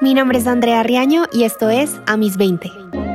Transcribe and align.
Mi 0.00 0.14
nombre 0.14 0.38
es 0.38 0.46
Andrea 0.46 0.84
Riaño 0.84 1.24
y 1.32 1.42
esto 1.42 1.70
es 1.70 2.00
A 2.06 2.16
mis 2.16 2.36
20. 2.36 3.07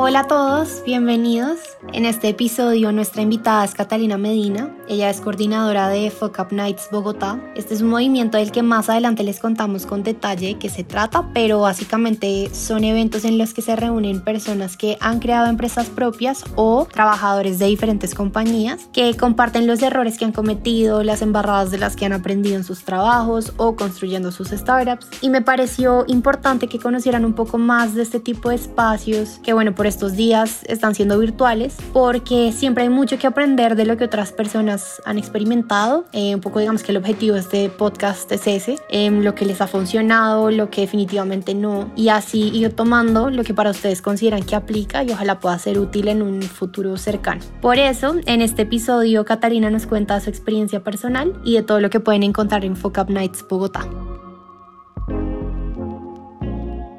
Hola 0.00 0.20
a 0.20 0.28
todos, 0.28 0.84
bienvenidos. 0.86 1.58
En 1.92 2.06
este 2.06 2.28
episodio 2.28 2.92
nuestra 2.92 3.20
invitada 3.20 3.64
es 3.64 3.74
Catalina 3.74 4.16
Medina. 4.16 4.72
Ella 4.88 5.10
es 5.10 5.20
coordinadora 5.20 5.88
de 5.88 6.12
Fuck 6.12 6.38
Up 6.38 6.52
Nights 6.52 6.88
Bogotá. 6.92 7.40
Este 7.56 7.74
es 7.74 7.82
un 7.82 7.88
movimiento 7.88 8.38
del 8.38 8.52
que 8.52 8.62
más 8.62 8.88
adelante 8.88 9.24
les 9.24 9.40
contamos 9.40 9.86
con 9.86 10.04
detalle 10.04 10.56
qué 10.56 10.68
se 10.68 10.84
trata, 10.84 11.28
pero 11.34 11.62
básicamente 11.62 12.48
son 12.54 12.84
eventos 12.84 13.24
en 13.24 13.38
los 13.38 13.52
que 13.52 13.60
se 13.60 13.74
reúnen 13.74 14.22
personas 14.22 14.76
que 14.76 14.96
han 15.00 15.18
creado 15.18 15.48
empresas 15.48 15.88
propias 15.88 16.44
o 16.54 16.86
trabajadores 16.86 17.58
de 17.58 17.66
diferentes 17.66 18.14
compañías 18.14 18.88
que 18.92 19.16
comparten 19.16 19.66
los 19.66 19.82
errores 19.82 20.16
que 20.16 20.24
han 20.24 20.32
cometido, 20.32 21.02
las 21.02 21.22
embarradas 21.22 21.72
de 21.72 21.78
las 21.78 21.96
que 21.96 22.06
han 22.06 22.12
aprendido 22.12 22.54
en 22.54 22.62
sus 22.62 22.84
trabajos 22.84 23.52
o 23.56 23.74
construyendo 23.74 24.30
sus 24.30 24.50
startups. 24.50 25.08
Y 25.22 25.30
me 25.30 25.42
pareció 25.42 26.04
importante 26.06 26.68
que 26.68 26.78
conocieran 26.78 27.24
un 27.24 27.32
poco 27.32 27.58
más 27.58 27.96
de 27.96 28.02
este 28.02 28.20
tipo 28.20 28.50
de 28.50 28.54
espacios 28.54 29.40
que 29.42 29.52
bueno, 29.52 29.74
por 29.74 29.87
estos 29.88 30.14
días 30.14 30.60
están 30.64 30.94
siendo 30.94 31.18
virtuales 31.18 31.76
porque 31.92 32.52
siempre 32.52 32.84
hay 32.84 32.90
mucho 32.90 33.18
que 33.18 33.26
aprender 33.26 33.76
de 33.76 33.84
lo 33.84 33.96
que 33.96 34.04
otras 34.04 34.32
personas 34.32 35.00
han 35.04 35.18
experimentado. 35.18 36.04
Eh, 36.12 36.34
un 36.34 36.40
poco 36.40 36.60
digamos 36.60 36.82
que 36.82 36.92
el 36.92 36.98
objetivo 36.98 37.34
de 37.34 37.40
este 37.40 37.68
podcast 37.68 38.30
es 38.32 38.46
ese, 38.46 38.76
eh, 38.90 39.10
lo 39.10 39.34
que 39.34 39.44
les 39.44 39.60
ha 39.60 39.66
funcionado, 39.66 40.50
lo 40.50 40.70
que 40.70 40.82
definitivamente 40.82 41.54
no, 41.54 41.90
y 41.96 42.08
así 42.08 42.50
ir 42.50 42.72
tomando 42.74 43.30
lo 43.30 43.44
que 43.44 43.54
para 43.54 43.70
ustedes 43.70 44.02
consideran 44.02 44.42
que 44.42 44.54
aplica 44.54 45.02
y 45.02 45.10
ojalá 45.10 45.40
pueda 45.40 45.58
ser 45.58 45.78
útil 45.78 46.08
en 46.08 46.22
un 46.22 46.42
futuro 46.42 46.96
cercano. 46.96 47.40
Por 47.60 47.78
eso, 47.78 48.16
en 48.26 48.42
este 48.42 48.62
episodio, 48.62 49.24
Catalina 49.24 49.70
nos 49.70 49.86
cuenta 49.86 50.20
su 50.20 50.30
experiencia 50.30 50.84
personal 50.84 51.40
y 51.44 51.54
de 51.54 51.62
todo 51.62 51.80
lo 51.80 51.90
que 51.90 52.00
pueden 52.00 52.22
encontrar 52.22 52.64
en 52.64 52.76
Focus 52.76 53.08
Nights 53.08 53.44
Bogotá. 53.48 53.88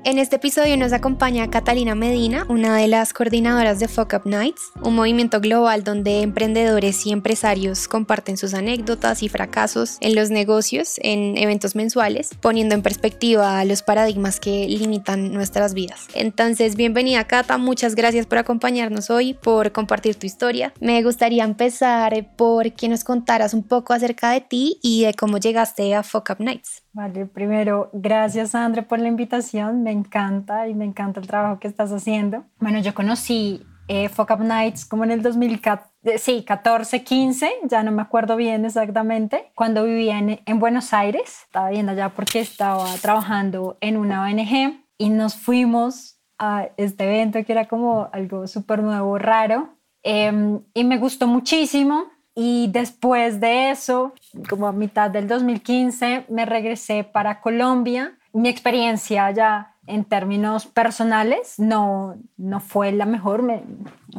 En 0.06 0.18
este 0.18 0.38
episodio 0.38 0.78
nos 0.78 0.94
acompaña 0.94 1.50
Catalina 1.50 1.94
Medina, 1.94 2.46
una 2.48 2.78
de 2.78 2.88
las 2.88 3.12
coordinadoras 3.12 3.80
de 3.80 3.90
Fuck 3.90 4.14
Up 4.14 4.22
Nights, 4.24 4.72
un 4.82 4.96
movimiento 4.96 5.42
global 5.42 5.84
donde 5.84 6.22
emprendedores 6.22 7.06
y 7.06 7.12
empresarios 7.12 7.90
comparten 7.90 8.38
sus 8.38 8.54
anécdotas 8.54 9.22
y 9.24 9.30
fracasos 9.30 9.98
en 10.00 10.16
los 10.16 10.30
negocios 10.30 10.96
en 11.00 11.38
eventos 11.38 11.76
mensuales, 11.76 12.30
poniendo 12.40 12.76
en 12.76 12.82
perspectiva 12.82 13.64
los 13.66 13.84
paradigmas 13.84 14.40
que 14.40 14.68
limitan 14.70 15.34
nuestras 15.34 15.74
vidas. 15.74 16.08
Entonces, 16.14 16.78
bienvenida 16.78 17.26
Cata, 17.26 17.58
muchas 17.58 17.94
gracias 17.96 18.26
por 18.26 18.38
acompañarnos 18.38 19.10
hoy, 19.10 19.34
por 19.34 19.74
compartir 19.74 20.16
tu 20.16 20.26
historia. 20.26 20.74
Me 20.80 21.04
gustaría 21.04 21.44
empezar 21.44 22.36
por 22.38 22.72
que 22.72 22.88
nos 22.88 23.04
contaras 23.04 23.54
un 23.54 23.64
poco 23.64 23.92
acerca 23.92 24.32
de 24.32 24.40
ti 24.40 24.80
y 24.82 25.04
de 25.04 25.14
cómo 25.14 25.40
llegaste 25.40 25.94
a 25.94 26.04
Fuck 26.04 26.30
Up 26.30 26.40
Nights. 26.40 26.84
Vale, 27.00 27.26
primero, 27.28 27.90
gracias 27.94 28.54
André 28.54 28.84
por 28.84 29.00
la 29.00 29.08
invitación, 29.08 29.84
me 29.84 29.92
encanta 29.92 30.68
y 30.68 30.76
me 30.76 30.84
encanta 30.84 31.22
el 31.22 31.28
trabajo 31.28 31.58
que 31.58 31.70
estás 31.70 31.94
haciendo. 31.94 32.44
Bueno, 32.60 32.80
yo 32.80 32.94
conocí 32.94 33.66
eh, 33.88 34.10
Up 34.18 34.42
Nights 34.42 34.84
como 34.84 35.06
en 35.06 35.12
el 35.12 35.22
2014, 35.22 35.90
eh, 36.04 36.18
sí, 36.18 36.44
14, 36.44 37.06
15, 37.06 37.52
ya 37.64 37.84
no 37.84 37.94
me 37.94 38.02
acuerdo 38.02 38.36
bien 38.36 38.66
exactamente, 38.66 39.50
cuando 39.56 39.86
vivía 39.86 40.20
en, 40.20 40.42
en 40.46 40.60
Buenos 40.60 40.94
Aires, 40.94 41.44
estaba 41.46 41.70
viendo 41.70 41.94
allá 41.94 42.10
porque 42.10 42.42
estaba 42.42 42.94
trabajando 43.02 43.78
en 43.80 43.96
una 43.96 44.24
ONG 44.24 44.84
y 44.98 45.10
nos 45.10 45.36
fuimos 45.36 46.20
a 46.38 46.68
este 46.76 47.06
evento 47.06 47.42
que 47.46 47.54
era 47.54 47.70
como 47.70 48.10
algo 48.12 48.46
súper 48.46 48.84
nuevo, 48.84 49.18
raro, 49.18 49.70
em, 50.04 50.60
y 50.74 50.84
me 50.84 50.98
gustó 50.98 51.28
muchísimo 51.28 52.08
y 52.42 52.68
después 52.68 53.42
de 53.42 53.70
eso, 53.70 54.14
como 54.50 54.66
a 54.66 54.72
mitad 54.72 55.12
del 55.12 55.28
2015, 55.28 56.28
me 56.30 56.46
regresé 56.46 57.04
para 57.04 57.42
Colombia. 57.42 58.18
Mi 58.32 58.48
experiencia 58.48 59.30
ya 59.32 59.76
en 59.88 60.06
términos 60.06 60.66
personales 60.66 61.56
no, 61.58 62.16
no 62.38 62.62
fue 62.62 62.94
la 62.94 63.06
mejor, 63.06 63.42
me, 63.42 63.64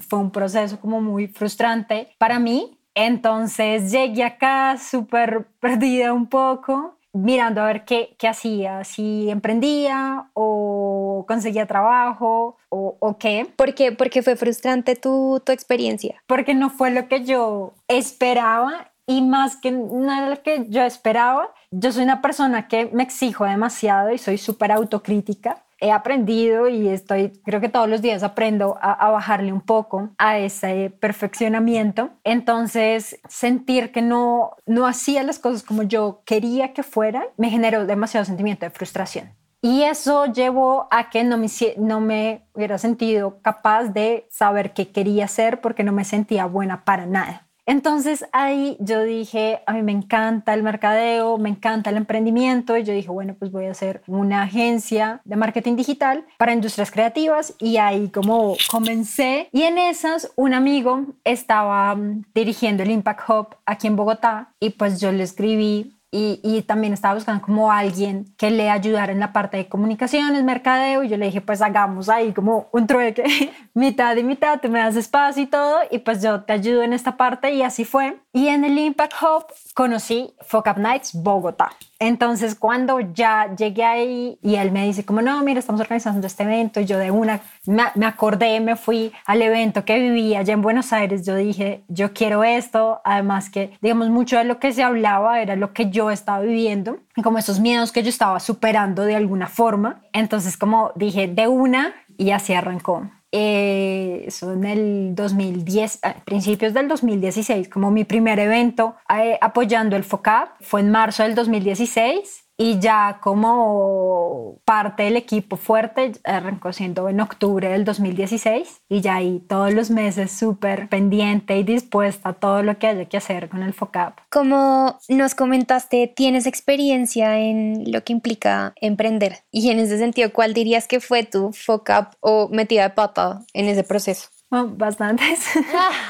fue 0.07 0.19
un 0.19 0.31
proceso 0.31 0.79
como 0.79 1.01
muy 1.01 1.29
frustrante 1.29 2.15
para 2.19 2.39
mí. 2.39 2.79
Entonces 2.95 3.91
llegué 3.91 4.25
acá 4.25 4.77
súper 4.77 5.47
perdida 5.59 6.13
un 6.13 6.27
poco 6.27 6.99
mirando 7.13 7.61
a 7.61 7.67
ver 7.67 7.85
qué, 7.85 8.15
qué 8.19 8.29
hacía, 8.29 8.85
si 8.85 9.31
emprendía 9.31 10.31
o 10.35 11.25
conseguía 11.27 11.67
trabajo 11.67 12.57
o, 12.69 12.97
o 12.99 13.19
qué. 13.19 13.47
¿Por 13.57 13.75
qué? 13.75 13.93
Porque 13.93 14.23
fue 14.23 14.37
frustrante 14.37 14.97
tu, 14.97 15.43
tu 15.45 15.53
experiencia. 15.53 16.23
Porque 16.27 16.55
no 16.55 16.71
fue 16.71 16.91
lo 16.91 17.09
que 17.09 17.25
yo 17.25 17.75
esperaba 17.89 18.91
y 19.07 19.23
más 19.23 19.57
que 19.57 19.73
nada 19.73 20.29
lo 20.29 20.43
que 20.43 20.67
yo 20.69 20.83
esperaba, 20.83 21.53
yo 21.73 21.91
soy 21.91 22.05
una 22.05 22.23
persona 22.23 22.69
que 22.69 22.91
me 22.93 23.03
exijo 23.03 23.45
demasiado 23.45 24.13
y 24.13 24.19
soy 24.19 24.39
súper 24.39 24.71
autocrítica 24.71 25.65
he 25.81 25.91
aprendido 25.93 26.69
y 26.69 26.89
estoy, 26.89 27.33
creo 27.45 27.61
que 27.61 27.69
todos 27.69 27.89
los 27.89 28.03
días 28.03 28.23
aprendo 28.23 28.79
a, 28.81 29.11
bajarle 29.11 29.53
un 29.53 29.63
poco 29.63 30.11
a 30.19 30.39
ese 30.39 30.93
perfeccionamiento. 31.01 32.11
Entonces, 32.23 33.19
sentir 33.29 33.91
que 33.91 34.03
no, 34.03 34.57
no 34.67 34.87
hacía 34.87 35.23
las 35.23 35.39
cosas 35.39 35.63
como 35.63 35.83
yo 35.83 36.23
quería 36.25 36.73
que 36.73 36.83
fueran, 36.83 37.25
me 37.37 37.51
generó 37.51 37.87
demasiado 37.87 38.27
sentimiento 38.27 38.67
de 38.67 38.71
frustración. 38.71 39.35
Y 39.63 39.83
eso 39.83 40.27
llevó 40.27 40.89
a 40.91 41.11
que 41.11 41.23
no 41.23 41.37
me, 41.37 41.49
no 41.77 42.01
me 42.01 42.47
hubiera 42.55 42.79
sentido 42.79 43.41
capaz 43.43 43.85
de 43.89 44.27
saber 44.31 44.73
qué 44.73 44.91
quería 44.91 45.27
hacer 45.27 45.61
porque 45.61 45.85
no 45.85 45.93
me 45.93 46.05
sentía 46.05 46.47
buena 46.47 46.85
para 46.85 47.05
nada. 47.05 47.50
Entonces 47.71 48.25
ahí 48.33 48.77
yo 48.81 49.05
dije, 49.05 49.61
a 49.65 49.75
mí 49.75 49.83
me 49.83 49.93
encanta 49.93 50.55
el 50.55 50.65
mercadeo, 50.65 51.39
me 51.39 51.51
encanta 51.51 51.91
el 51.91 51.99
emprendimiento 51.99 52.77
y 52.77 52.83
yo 52.83 52.93
dije, 52.93 53.11
bueno, 53.11 53.37
pues 53.39 53.53
voy 53.53 53.67
a 53.67 53.71
hacer 53.71 54.03
una 54.09 54.43
agencia 54.43 55.21
de 55.25 55.37
marketing 55.37 55.77
digital 55.77 56.27
para 56.37 56.53
industrias 56.53 56.91
creativas 56.91 57.55
y 57.61 57.77
ahí 57.77 58.09
como 58.09 58.57
comencé. 58.69 59.49
Y 59.53 59.63
en 59.63 59.79
esas 59.79 60.33
un 60.35 60.53
amigo 60.53 61.07
estaba 61.23 61.95
mm, 61.95 62.25
dirigiendo 62.35 62.83
el 62.83 62.91
Impact 62.91 63.31
Hub 63.31 63.47
aquí 63.65 63.87
en 63.87 63.95
Bogotá 63.95 64.53
y 64.59 64.71
pues 64.71 65.01
yo 65.01 65.13
le 65.13 65.23
escribí 65.23 66.00
y, 66.13 66.63
también 66.63 66.93
estaba 66.93 67.15
buscando 67.15 67.45
como 67.45 67.71
alguien 67.71 68.35
que 68.37 68.51
le 68.51 68.69
ayudara 68.69 69.13
en 69.13 69.21
la 69.21 69.33
parte 69.33 69.57
de 69.57 69.69
comunicaciones, 69.69 70.43
mercadeo, 70.43 71.05
y 71.05 71.09
yo 71.09 71.17
le 71.17 71.27
dije, 71.27 71.41
pues 71.41 71.63
hagamos 71.63 72.09
ahí 72.09 72.33
como 72.33 72.69
un 72.73 72.87
trueque, 72.87 73.25
mitad 73.75 74.17
y 74.17 74.25
mitad, 74.25 74.61
tú 74.61 74.69
me 74.69 74.81
das 74.81 74.97
espacio 74.97 75.45
y 75.45 75.47
todo, 75.47 75.79
y 75.91 75.99
pues 75.99 76.23
yo 76.23 76.43
te 76.43 76.53
ayudo 76.53 76.83
en 76.83 76.93
esta 76.93 77.17
parte, 77.17 77.53
y 77.53 77.63
así 77.63 77.85
fue. 77.85 78.21
Y 78.33 78.49
en 78.49 78.65
el 78.65 78.77
Impact 78.79 79.15
Hub 79.23 79.47
conocí 79.75 80.35
Focap 80.41 80.79
Nights 80.79 81.13
Bogotá. 81.15 81.71
Entonces, 82.03 82.55
cuando 82.55 82.99
ya 83.01 83.55
llegué 83.55 83.85
ahí 83.85 84.39
y 84.43 84.55
él 84.55 84.73
me 84.73 84.87
dice, 84.87 85.05
como 85.05 85.21
no, 85.21 85.43
mira, 85.43 85.61
estamos 85.61 85.83
organizando 85.83 86.27
este 86.27 86.45
evento, 86.45 86.81
y 86.81 86.87
yo 86.87 86.97
de 86.97 87.11
una 87.11 87.43
me, 87.67 88.07
acordé, 88.07 88.59
me 88.61 88.75
fui 88.75 89.13
al 89.27 89.43
evento 89.43 89.85
que 89.85 90.01
vivía 90.01 90.39
allá 90.39 90.55
en 90.55 90.63
Buenos 90.63 90.95
Aires, 90.95 91.27
yo 91.27 91.37
dije, 91.37 91.85
yo 91.89 92.15
quiero 92.15 92.43
esto, 92.43 93.03
además 93.05 93.51
que, 93.51 93.77
digamos, 93.83 94.09
mucho 94.09 94.39
de 94.39 94.45
lo 94.45 94.59
que 94.59 94.73
se 94.73 94.83
hablaba 94.83 95.43
era 95.43 95.57
lo 95.57 95.75
que 95.75 95.91
yo 95.91 96.11
estaba 96.11 96.41
viviendo, 96.41 97.01
y 97.17 97.23
como 97.23 97.37
esos 97.37 97.61
miedos 97.61 97.93
que 97.93 98.03
yo 98.03 98.09
estaba 98.09 98.41
superando 98.41 99.03
de 99.03 99.17
alguna 99.17 99.49
forma. 99.49 100.01
Entonces, 100.15 100.57
como 100.57 100.93
dije, 100.97 101.29
de 101.29 101.49
una, 101.49 101.95
y 102.17 102.31
así 102.31 102.55
arrancó. 102.55 103.11
Eh, 103.33 104.25
eso 104.27 104.53
en 104.53 104.65
el 104.65 105.15
2010, 105.15 106.01
principios 106.25 106.75
del 106.75 106.89
2016, 106.89 107.69
como 107.69 107.91
mi 107.91 108.05
primer 108.05 108.39
evento 108.41 108.97
eh, 109.09 109.39
apoyando 109.41 109.97
el 109.97 110.05
FOCAP, 110.05 110.61
fue 110.61 110.81
en 110.81 110.91
marzo 110.91 111.23
del 111.23 111.35
2016 111.35 112.50
y 112.63 112.79
ya 112.79 113.21
como 113.23 114.61
parte 114.67 115.05
del 115.05 115.17
equipo 115.17 115.57
fuerte 115.57 116.13
arrancó 116.25 116.75
siendo 116.75 117.09
en 117.09 117.23
octubre 117.23 117.71
del 117.71 117.87
2016 117.87 118.83
y 118.87 119.01
ya 119.01 119.15
ahí 119.15 119.43
todos 119.49 119.73
los 119.73 119.91
meses 119.91 120.31
súper 120.31 120.91
pendiente 120.91 121.57
y 121.57 121.63
dispuesta 121.63 122.29
a 122.29 122.33
todo 122.35 122.63
lo 122.63 122.79
que 122.79 122.89
haya 122.89 123.07
que 123.07 123.17
hacer 123.17 123.49
con 123.49 123.63
el 123.63 123.73
FOCAP. 123.73 124.19
Como 124.29 124.99
nos 125.09 125.35
comentaste, 125.35 126.13
tienes 126.15 126.47
experiencia 126.47 127.39
en 127.39 127.91
lo 127.91 128.05
que 128.05 128.13
implica 128.13 128.75
emprender 128.77 129.39
y 129.51 129.71
en 129.71 129.79
ese 129.79 129.97
sentido, 129.97 130.31
¿cuál 130.31 130.53
dirías 130.53 130.87
que 130.87 131.01
fue 131.01 131.25
tu 131.25 131.55
FOCAP 131.55 132.13
o 132.21 132.51
metida 132.51 132.83
de 132.83 132.91
pata 132.91 133.41
en 133.55 133.69
ese 133.69 133.85
proceso? 133.85 134.29
bastantes, 134.51 135.47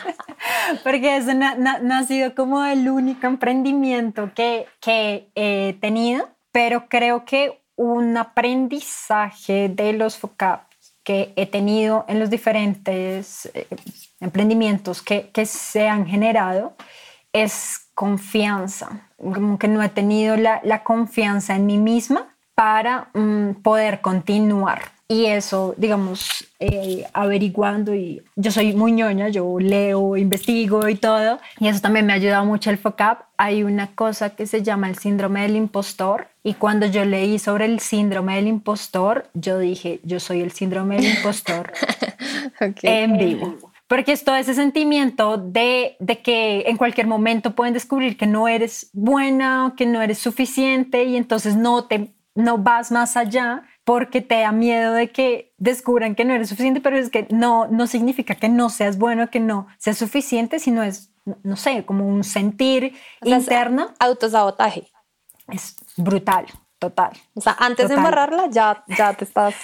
porque 0.82 1.18
eso 1.18 1.34
no, 1.34 1.54
no, 1.58 1.94
ha 1.94 2.02
sido 2.04 2.34
como 2.34 2.64
el 2.64 2.88
único 2.88 3.26
emprendimiento 3.26 4.32
que, 4.34 4.66
que 4.80 5.30
he 5.34 5.76
tenido 5.78 6.26
pero 6.52 6.88
creo 6.88 7.24
que 7.24 7.60
un 7.76 8.16
aprendizaje 8.16 9.68
de 9.68 9.92
los 9.92 10.18
FOCAP 10.18 10.70
que 11.02 11.32
he 11.36 11.46
tenido 11.46 12.04
en 12.08 12.20
los 12.20 12.28
diferentes 12.28 13.46
eh, 13.54 13.66
emprendimientos 14.20 15.02
que, 15.02 15.30
que, 15.30 15.46
se 15.46 15.88
han 15.88 16.06
generado 16.06 16.74
es 17.32 17.88
confianza, 17.94 19.08
como 19.16 19.58
que 19.58 19.68
no 19.68 19.82
he 19.82 19.88
tenido 19.88 20.36
la, 20.36 20.60
la 20.62 20.82
confianza 20.82 21.56
en 21.56 21.66
mí 21.66 21.78
misma 21.78 22.36
para 22.54 23.08
mm, 23.14 23.62
poder 23.62 24.02
continuar. 24.02 24.82
Y 25.10 25.26
eso, 25.26 25.74
digamos, 25.76 26.46
eh, 26.60 27.04
averiguando 27.12 27.96
y 27.96 28.22
yo 28.36 28.52
soy 28.52 28.74
muy 28.74 28.92
ñoña, 28.92 29.28
yo 29.28 29.58
leo, 29.58 30.16
investigo 30.16 30.88
y 30.88 30.94
todo, 30.94 31.40
y 31.58 31.66
eso 31.66 31.80
también 31.80 32.06
me 32.06 32.12
ha 32.12 32.16
ayudado 32.16 32.44
mucho 32.44 32.70
el 32.70 32.78
FOCAP. 32.78 33.22
Hay 33.36 33.64
una 33.64 33.88
cosa 33.96 34.36
que 34.36 34.46
se 34.46 34.62
llama 34.62 34.88
el 34.88 34.96
síndrome 34.96 35.42
del 35.42 35.56
impostor 35.56 36.28
y 36.44 36.54
cuando 36.54 36.86
yo 36.86 37.04
leí 37.04 37.40
sobre 37.40 37.64
el 37.64 37.80
síndrome 37.80 38.36
del 38.36 38.46
impostor, 38.46 39.28
yo 39.34 39.58
dije, 39.58 39.98
yo 40.04 40.20
soy 40.20 40.42
el 40.42 40.52
síndrome 40.52 40.94
del 40.94 41.16
impostor 41.16 41.72
en 42.82 43.18
vivo. 43.18 43.56
Porque 43.88 44.12
es 44.12 44.22
todo 44.22 44.36
ese 44.36 44.54
sentimiento 44.54 45.38
de, 45.38 45.96
de, 45.98 46.20
que 46.20 46.66
en 46.68 46.76
cualquier 46.76 47.08
momento 47.08 47.56
pueden 47.56 47.74
descubrir 47.74 48.16
que 48.16 48.28
no 48.28 48.46
eres 48.46 48.90
buena, 48.92 49.74
que 49.76 49.86
no 49.86 50.00
eres 50.02 50.18
suficiente 50.18 51.02
y 51.02 51.16
entonces 51.16 51.56
no 51.56 51.86
te 51.86 52.12
no 52.36 52.58
vas 52.58 52.90
más 52.90 53.16
allá 53.16 53.64
porque 53.90 54.20
te 54.20 54.38
da 54.42 54.52
miedo 54.52 54.92
de 54.92 55.10
que 55.10 55.52
descubran 55.58 56.14
que 56.14 56.24
no 56.24 56.32
eres 56.32 56.48
suficiente, 56.48 56.80
pero 56.80 56.96
es 56.96 57.10
que 57.10 57.26
no, 57.30 57.66
no 57.66 57.88
significa 57.88 58.36
que 58.36 58.48
no 58.48 58.70
seas 58.70 58.98
bueno, 58.98 59.30
que 59.30 59.40
no 59.40 59.66
seas 59.78 59.98
suficiente, 59.98 60.60
sino 60.60 60.84
es, 60.84 61.10
no 61.42 61.56
sé, 61.56 61.84
como 61.84 62.06
un 62.06 62.22
sentir 62.22 62.94
interno. 63.24 63.92
autosabotaje. 63.98 64.86
Es 65.48 65.74
brutal, 65.96 66.46
total. 66.78 67.10
O 67.34 67.40
sea, 67.40 67.56
antes 67.58 67.88
de 67.88 67.96
embarrarla 67.96 68.46
ya, 68.48 68.84
ya 68.96 69.12
te 69.14 69.24
estás 69.24 69.56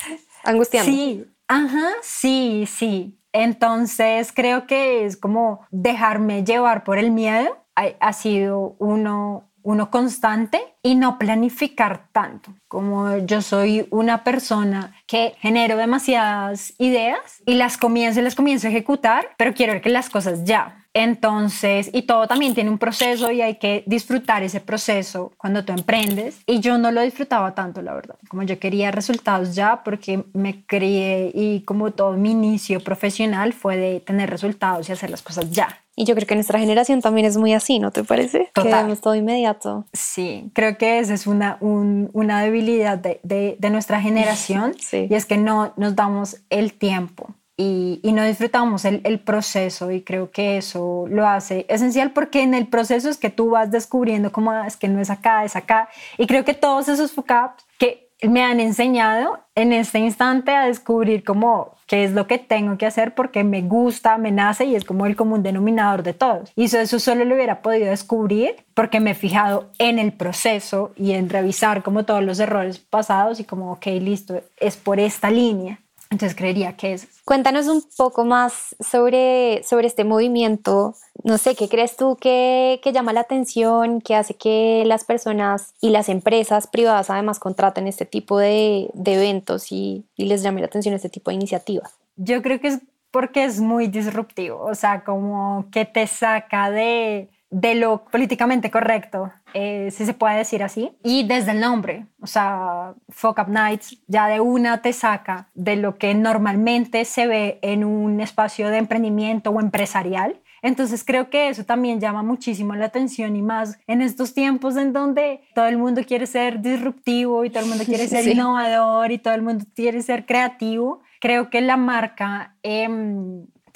angustiando. 0.43 0.91
Sí, 0.91 1.25
ajá, 1.47 1.91
sí, 2.03 2.65
sí. 2.67 3.21
Entonces 3.31 4.33
creo 4.33 4.67
que 4.67 5.05
es 5.05 5.17
como 5.17 5.65
dejarme 5.71 6.43
llevar 6.43 6.83
por 6.83 6.99
el 6.99 7.13
miedo. 7.13 7.65
ha 7.77 8.13
sido 8.13 8.75
uno, 8.81 9.49
uno 9.67 9.91
constante 9.91 10.61
y 10.81 10.95
no 10.95 11.19
planificar 11.19 12.07
tanto. 12.13 12.55
Como 12.69 13.19
yo 13.19 13.43
soy 13.43 13.89
una 13.91 14.23
persona 14.23 14.95
que 15.09 15.35
genero 15.41 15.77
demasiadas 15.77 16.73
ideas 16.79 17.43
y 17.45 17.55
las 17.55 17.77
comienzo 17.77 18.21
y 18.21 18.23
las 18.23 18.37
comienzo 18.37 18.69
a 18.69 18.71
ejecutar, 18.71 19.31
pero 19.37 19.55
quiero 19.55 19.81
que 19.81 19.91
las 19.91 20.09
cosas 20.09 20.45
ya. 20.45 20.86
Entonces, 20.99 21.91
y 21.93 22.03
todo 22.03 22.27
también 22.27 22.55
tiene 22.55 22.71
un 22.71 22.79
proceso 22.79 23.31
y 23.31 23.43
hay 23.43 23.57
que 23.57 23.85
disfrutar 23.85 24.43
ese 24.43 24.61
proceso 24.61 25.31
cuando 25.37 25.63
tú 25.63 25.75
emprendes. 25.75 26.41
Y 26.47 26.61
yo 26.61 26.79
no 26.79 26.91
lo 26.91 27.03
disfrutaba 27.03 27.55
tanto, 27.55 27.83
la 27.83 27.93
verdad. 27.93 28.17
Como 28.31 28.45
yo 28.45 28.59
quería 28.59 28.91
resultados 28.93 29.55
ya 29.55 29.83
porque 29.85 30.25
me 30.33 30.65
crié 30.65 31.31
y 31.35 31.61
como 31.67 31.91
todo 31.91 32.15
mi 32.15 32.31
inicio 32.31 32.81
profesional 32.81 33.53
fue 33.53 33.77
de 33.77 34.01
tener 34.01 34.31
resultados 34.31 34.89
y 34.89 34.93
hacer 34.93 35.11
las 35.11 35.21
cosas 35.21 35.51
ya. 35.51 35.69
Y 35.95 36.07
yo 36.07 36.15
creo 36.15 36.27
que 36.27 36.35
nuestra 36.35 36.59
generación 36.59 37.03
también 37.03 37.27
es 37.27 37.37
muy 37.37 37.53
así, 37.53 37.79
¿no 37.79 37.91
te 37.91 38.03
parece? 38.03 38.49
Total. 38.55 38.73
Queremos 38.73 39.03
todo 39.03 39.15
inmediato. 39.15 39.85
Sí, 39.93 40.51
creo 40.55 40.79
que 40.79 40.99
esa 40.99 41.13
es 41.13 41.27
una, 41.27 41.59
una 41.61 42.43
debilidad 42.43 42.97
de, 42.97 43.21
de, 43.23 43.57
de 43.59 43.71
nuestra 43.71 44.01
generación 44.01 44.75
sí. 44.81 45.09
y 45.11 45.15
es 45.15 45.27
que 45.27 45.37
no 45.37 45.75
nos 45.77 45.95
damos 45.95 46.39
el 46.49 46.73
tiempo 46.73 47.35
y, 47.57 48.01
y 48.03 48.13
no 48.13 48.25
disfrutamos 48.25 48.85
el, 48.85 49.21
proceso 49.21 49.91
y 49.91 50.03
creo 50.03 50.31
que 50.31 50.59
eso 50.59 51.07
lo 51.09 51.27
hace 51.27 51.65
esencial 51.69 52.13
porque 52.13 52.43
en 52.43 52.55
el 52.55 52.67
proceso 52.67 53.09
es 53.09 53.17
que 53.17 53.31
tú 53.31 53.51
vas 53.51 53.71
descubriendo 53.71 54.31
cómo 54.31 54.51
ah, 54.51 54.67
es 54.67 54.77
que 54.77 54.89
no 54.89 55.01
es 55.01 55.11
acá, 55.11 55.45
es 55.45 55.57
acá 55.57 55.89
y 56.19 56.27
creo 56.27 56.45
que 56.45 56.55
todos 56.55 56.89
esos 56.89 57.13
focaps 57.13 57.65
que 57.79 58.11
me 58.23 58.43
han 58.43 58.61
enseñado 58.61 59.41
en 59.55 59.73
este 59.73 59.99
instante 59.99 60.51
a 60.53 60.67
descubrir 60.67 61.25
cómo 61.25 61.77
qué 61.87 62.05
es 62.05 62.13
lo 62.13 62.27
que 62.27 62.39
tengo 62.39 62.77
que 62.77 62.87
hacer 62.87 63.15
porque 63.15 63.45
me 63.45 63.63
gusta, 63.63 64.19
me 64.19 64.33
nace 64.33 64.65
y 64.65 64.75
es 64.75 64.85
como 64.85 65.07
el 65.07 65.17
común 65.17 65.43
denominador 65.43 66.03
de 66.03 66.15
todos. 66.15 66.53
Y 66.57 66.65
eso, 66.65 66.79
eso 66.79 66.99
solo 66.99 67.25
lo 67.25 67.35
hubiera 67.35 67.63
podido 67.63 67.89
descubrir 67.89 68.57
porque 68.75 69.01
me 69.01 69.13
he 69.13 69.15
fijado 69.15 69.71
en 69.79 69.99
el 69.99 70.13
proceso 70.13 70.93
y 70.97 71.13
en 71.13 71.31
revisar 71.31 71.83
como 71.83 72.05
todos 72.05 72.25
los 72.25 72.41
errores 72.41 72.79
pasados 72.79 73.41
y 73.41 73.45
como, 73.45 73.73
ok, 73.73 73.87
listo, 74.01 74.43
es 74.57 74.77
por 74.77 74.99
esta 74.99 75.31
línea. 75.31 75.81
Entonces 76.11 76.37
creería 76.37 76.77
que 76.77 76.93
es. 76.93 77.09
Cuéntanos 77.25 77.67
un 77.67 77.83
poco 77.97 78.25
más 78.25 78.77
sobre, 78.79 79.63
sobre 79.65 79.87
este 79.87 80.05
movimiento. 80.05 80.95
No 81.25 81.37
sé, 81.39 81.57
¿qué 81.57 81.69
crees 81.69 81.97
tú 81.97 82.17
que, 82.21 82.81
que 82.83 82.93
llama 82.93 83.13
la 83.13 83.21
atención, 83.21 84.01
que 84.01 84.15
hace 84.15 84.35
que 84.35 84.85
las 84.87 85.05
personas 85.05 85.75
y 85.81 85.91
las 85.91 86.09
empresas 86.09 86.69
privadas 86.69 87.11
además 87.11 87.39
contraten 87.39 87.87
este 87.89 88.07
tipo 88.07 88.39
de, 88.39 88.89
de 88.95 89.15
eventos 89.15 89.73
y, 89.73 90.05
y 90.17 90.27
les 90.27 90.43
llame 90.43 90.61
la 90.61 90.67
atención 90.67 90.95
este 90.95 91.09
tipo 91.09 91.31
de 91.31 91.37
iniciativas? 91.37 91.95
Yo 92.17 92.41
creo 92.43 92.61
que 92.61 92.69
es 92.69 92.79
porque 93.11 93.45
es 93.45 93.61
muy 93.61 93.87
disruptivo, 93.89 94.61
o 94.63 94.75
sea, 94.75 95.03
como 95.03 95.69
que 95.73 95.87
te 95.87 96.07
saca 96.07 96.71
de, 96.71 97.31
de 97.51 97.75
lo 97.77 98.05
políticamente 98.05 98.71
correcto, 98.71 99.33
eh, 99.55 99.91
si 99.91 100.05
se 100.05 100.15
puede 100.15 100.39
decir 100.39 100.63
así, 100.63 100.93
y 101.03 101.27
desde 101.27 101.53
el 101.53 101.61
nombre, 101.61 102.07
o 102.21 102.27
sea, 102.27 102.95
Fuck 103.09 103.39
Up 103.39 103.49
Nights 103.49 103.99
ya 104.07 104.27
de 104.27 104.41
una 104.41 104.83
te 104.83 104.93
saca 104.93 105.49
de 105.55 105.77
lo 105.77 105.97
que 105.97 106.15
normalmente 106.15 107.05
se 107.05 107.27
ve 107.27 107.59
en 107.63 107.85
un 107.85 108.21
espacio 108.21 108.69
de 108.69 108.79
emprendimiento 108.79 109.51
o 109.51 109.61
empresarial. 109.61 110.41
Entonces 110.63 111.05
creo 111.05 111.31
que 111.31 111.49
eso 111.49 111.65
también 111.65 112.01
llama 112.01 112.23
muchísimo 112.23 112.75
la 112.75 112.87
atención 112.87 113.37
y 113.37 113.43
más 113.43 113.79
en 113.87 114.03
estos 114.03 114.35
tiempos 114.35 114.77
en 114.77 114.93
donde 114.93 115.43
todo 115.55 115.67
el 115.67 115.79
mundo 115.79 116.03
quiere 116.05 116.27
ser 116.27 116.61
disruptivo 116.61 117.45
y 117.45 117.51
todo 117.51 117.63
el 117.63 117.69
mundo 117.69 117.85
quiere 117.87 118.09
ser 118.09 118.25
sí. 118.25 118.33
innovador 118.33 119.13
y 119.13 119.19
todo 119.19 119.35
el 119.35 119.43
mundo 119.43 119.65
quiere 119.75 120.03
ser 120.03 120.27
creativo. 120.27 121.03
Creo 121.21 121.51
que 121.51 121.61
la 121.61 121.77
marca 121.77 122.57
eh, 122.63 122.89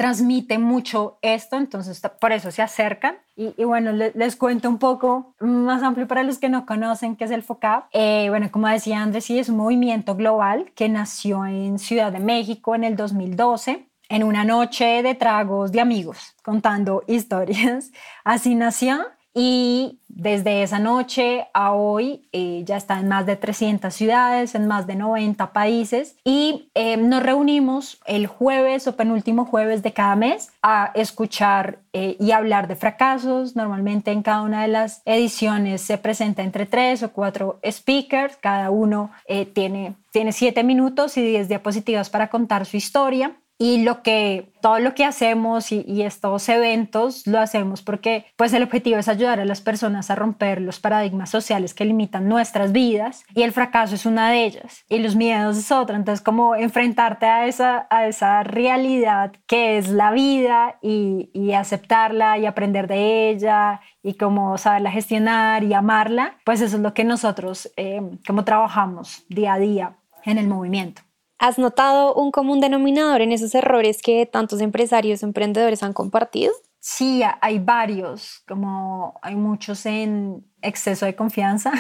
transmite 0.01 0.57
mucho 0.57 1.19
esto, 1.21 1.59
entonces 1.59 2.01
por 2.19 2.33
eso 2.33 2.51
se 2.51 2.63
acercan. 2.63 3.19
Y, 3.37 3.53
y 3.59 3.65
bueno, 3.65 3.93
les, 3.93 4.35
cuento 4.35 4.71
un 4.71 4.79
poco 4.79 5.35
más 5.41 5.83
amplio 5.83 6.09
para 6.09 6.23
los 6.23 6.39
que 6.39 6.49
no 6.49 6.65
conocen 6.65 7.17
qué 7.17 7.25
es 7.25 7.31
el 7.31 7.43
FOCAP. 7.43 7.85
Eh, 7.93 8.29
bueno, 8.31 8.51
como 8.51 8.67
decía 8.67 9.03
Andrés, 9.03 9.27
sí, 9.27 9.39
es 9.39 9.51
un 9.51 9.59
movimiento 9.59 10.17
global 10.17 10.73
que 10.75 10.89
nació 10.89 11.45
en 11.45 11.79
Ciudad 11.79 12.13
de 12.13 12.19
México 12.19 12.75
en 12.75 12.85
el 12.85 12.97
2012 12.97 13.91
en 14.09 14.25
una 14.25 14.43
noche 14.43 15.03
de 15.03 15.15
tragos 15.15 15.71
de 15.71 15.83
amigos 15.83 16.35
contando 16.43 17.05
historias. 17.07 17.93
Así 18.25 18.55
nació 18.55 19.01
y 19.35 20.01
desde 20.09 20.63
esa 20.63 20.79
noche 20.79 21.47
a 21.55 21.73
hoy 21.73 22.29
eh, 22.33 22.63
ya 22.65 22.77
está 22.77 22.99
en 22.99 23.09
más 23.09 23.27
de 23.27 23.37
300 23.37 23.95
ciudades, 23.95 24.55
en 24.55 24.67
más 24.67 24.87
de 24.87 24.97
90 24.97 25.53
países. 25.53 26.17
Y 26.25 26.71
eh, 26.75 26.97
nos 26.97 27.23
reunimos 27.23 28.01
el 28.07 28.27
jueves 28.27 28.87
o 28.87 28.97
penúltimo 28.97 29.45
jueves 29.45 29.83
de 29.83 29.93
cada 29.93 30.17
mes 30.17 30.51
a 30.63 30.91
escuchar 30.95 31.79
eh, 31.93 32.17
y 32.19 32.33
hablar 32.33 32.69
de 32.69 32.77
fracasos. 32.77 33.57
Normalmente 33.57 34.11
en 34.11 34.23
cada 34.23 34.43
una 34.43 34.63
de 34.63 34.69
las 34.69 35.03
ediciones 35.05 35.81
se 35.81 35.97
presenta 35.97 36.43
entre 36.43 36.67
tres 36.67 37.03
o 37.03 37.13
cuatro 37.13 37.61
speakers, 37.69 38.37
cada 38.37 38.71
uno 38.71 39.11
eh, 39.27 39.47
tiene, 39.47 39.95
tiene 40.11 40.33
siete 40.33 40.65
minutos 40.65 41.17
y 41.17 41.23
diez 41.23 41.49
diapositivas 41.49 42.11
para 42.11 42.29
contar 42.29 42.67
su 42.67 42.77
historia 42.77 43.37
y 43.61 43.83
lo 43.83 44.03
que 44.03 44.51
todo 44.63 44.79
lo 44.79 44.95
que 44.95 45.05
hacemos 45.05 45.71
y, 45.71 46.03
estos 46.03 46.49
eventos 46.49 47.27
lo 47.27 47.39
hacemos 47.39 47.83
porque 47.83 48.25
pues 48.37 48.55
el 48.55 48.63
objetivo 48.63 48.97
es 48.97 49.07
ayudar 49.07 49.39
a 49.39 49.45
las 49.45 49.61
personas 49.61 50.11
a 50.11 50.15
romper 50.15 50.63
los 50.63 50.81
paradigmas 50.81 51.29
sociales 51.29 51.75
que 51.75 51.85
limitan 51.85 52.27
nuestras 52.27 52.73
vidas 52.73 53.23
y 53.35 53.43
el 53.43 53.53
fracaso 53.53 53.95
es 53.95 54.07
una 54.07 54.31
de 54.31 54.47
ellas 54.47 54.85
y 54.89 54.99
los 54.99 55.15
miedos 55.15 55.59
es 55.59 55.71
otra. 55.71 55.97
Entonces 55.97 56.25
como 56.25 56.57
enfrentarte 56.57 57.27
a 57.27 57.47
esa 57.47 57.87
a 57.91 58.07
esa 58.07 58.43
realidad 58.45 59.33
que 59.47 59.77
es 59.77 59.91
la 59.91 60.11
vida 60.11 60.79
y, 60.81 61.29
aceptarla 61.53 62.39
y 62.39 62.47
aprender 62.47 62.87
de 62.87 63.29
ella 63.29 63.81
y 64.03 64.15
cómo 64.15 64.57
saberla 64.57 64.91
gestionar 64.91 65.65
y 65.65 65.75
amarla 65.75 66.39
pues 66.45 66.63
eso 66.63 66.77
es 66.77 66.83
lo 66.83 66.95
que 66.95 67.05
nosotros 67.05 67.71
eh, 67.77 68.01
como 68.27 68.45
trabajamos 68.45 69.25
día 69.29 69.55
a 69.55 69.59
día 69.59 69.97
en 70.25 70.39
el 70.39 70.49
movimiento 70.49 71.03
¿Has 71.41 71.59
notado 71.59 72.15
un 72.15 72.31
común 72.31 72.61
denominador 72.61 73.23
en 73.23 73.33
esos 73.33 73.55
errores 73.55 74.03
que 74.03 74.27
tantos 74.27 74.61
empresarios 74.61 75.23
o 75.23 75.27
emprendedores 75.27 75.83
han 75.83 75.95
compartido? 75.95 76.53
Sí, 76.81 77.23
hay 77.41 77.59
varios, 77.59 78.43
como 78.47 79.19
hay 79.23 79.37
muchos 79.37 79.87
en 79.87 80.45
exceso 80.61 81.07
de 81.07 81.17
confianza. 81.17 81.73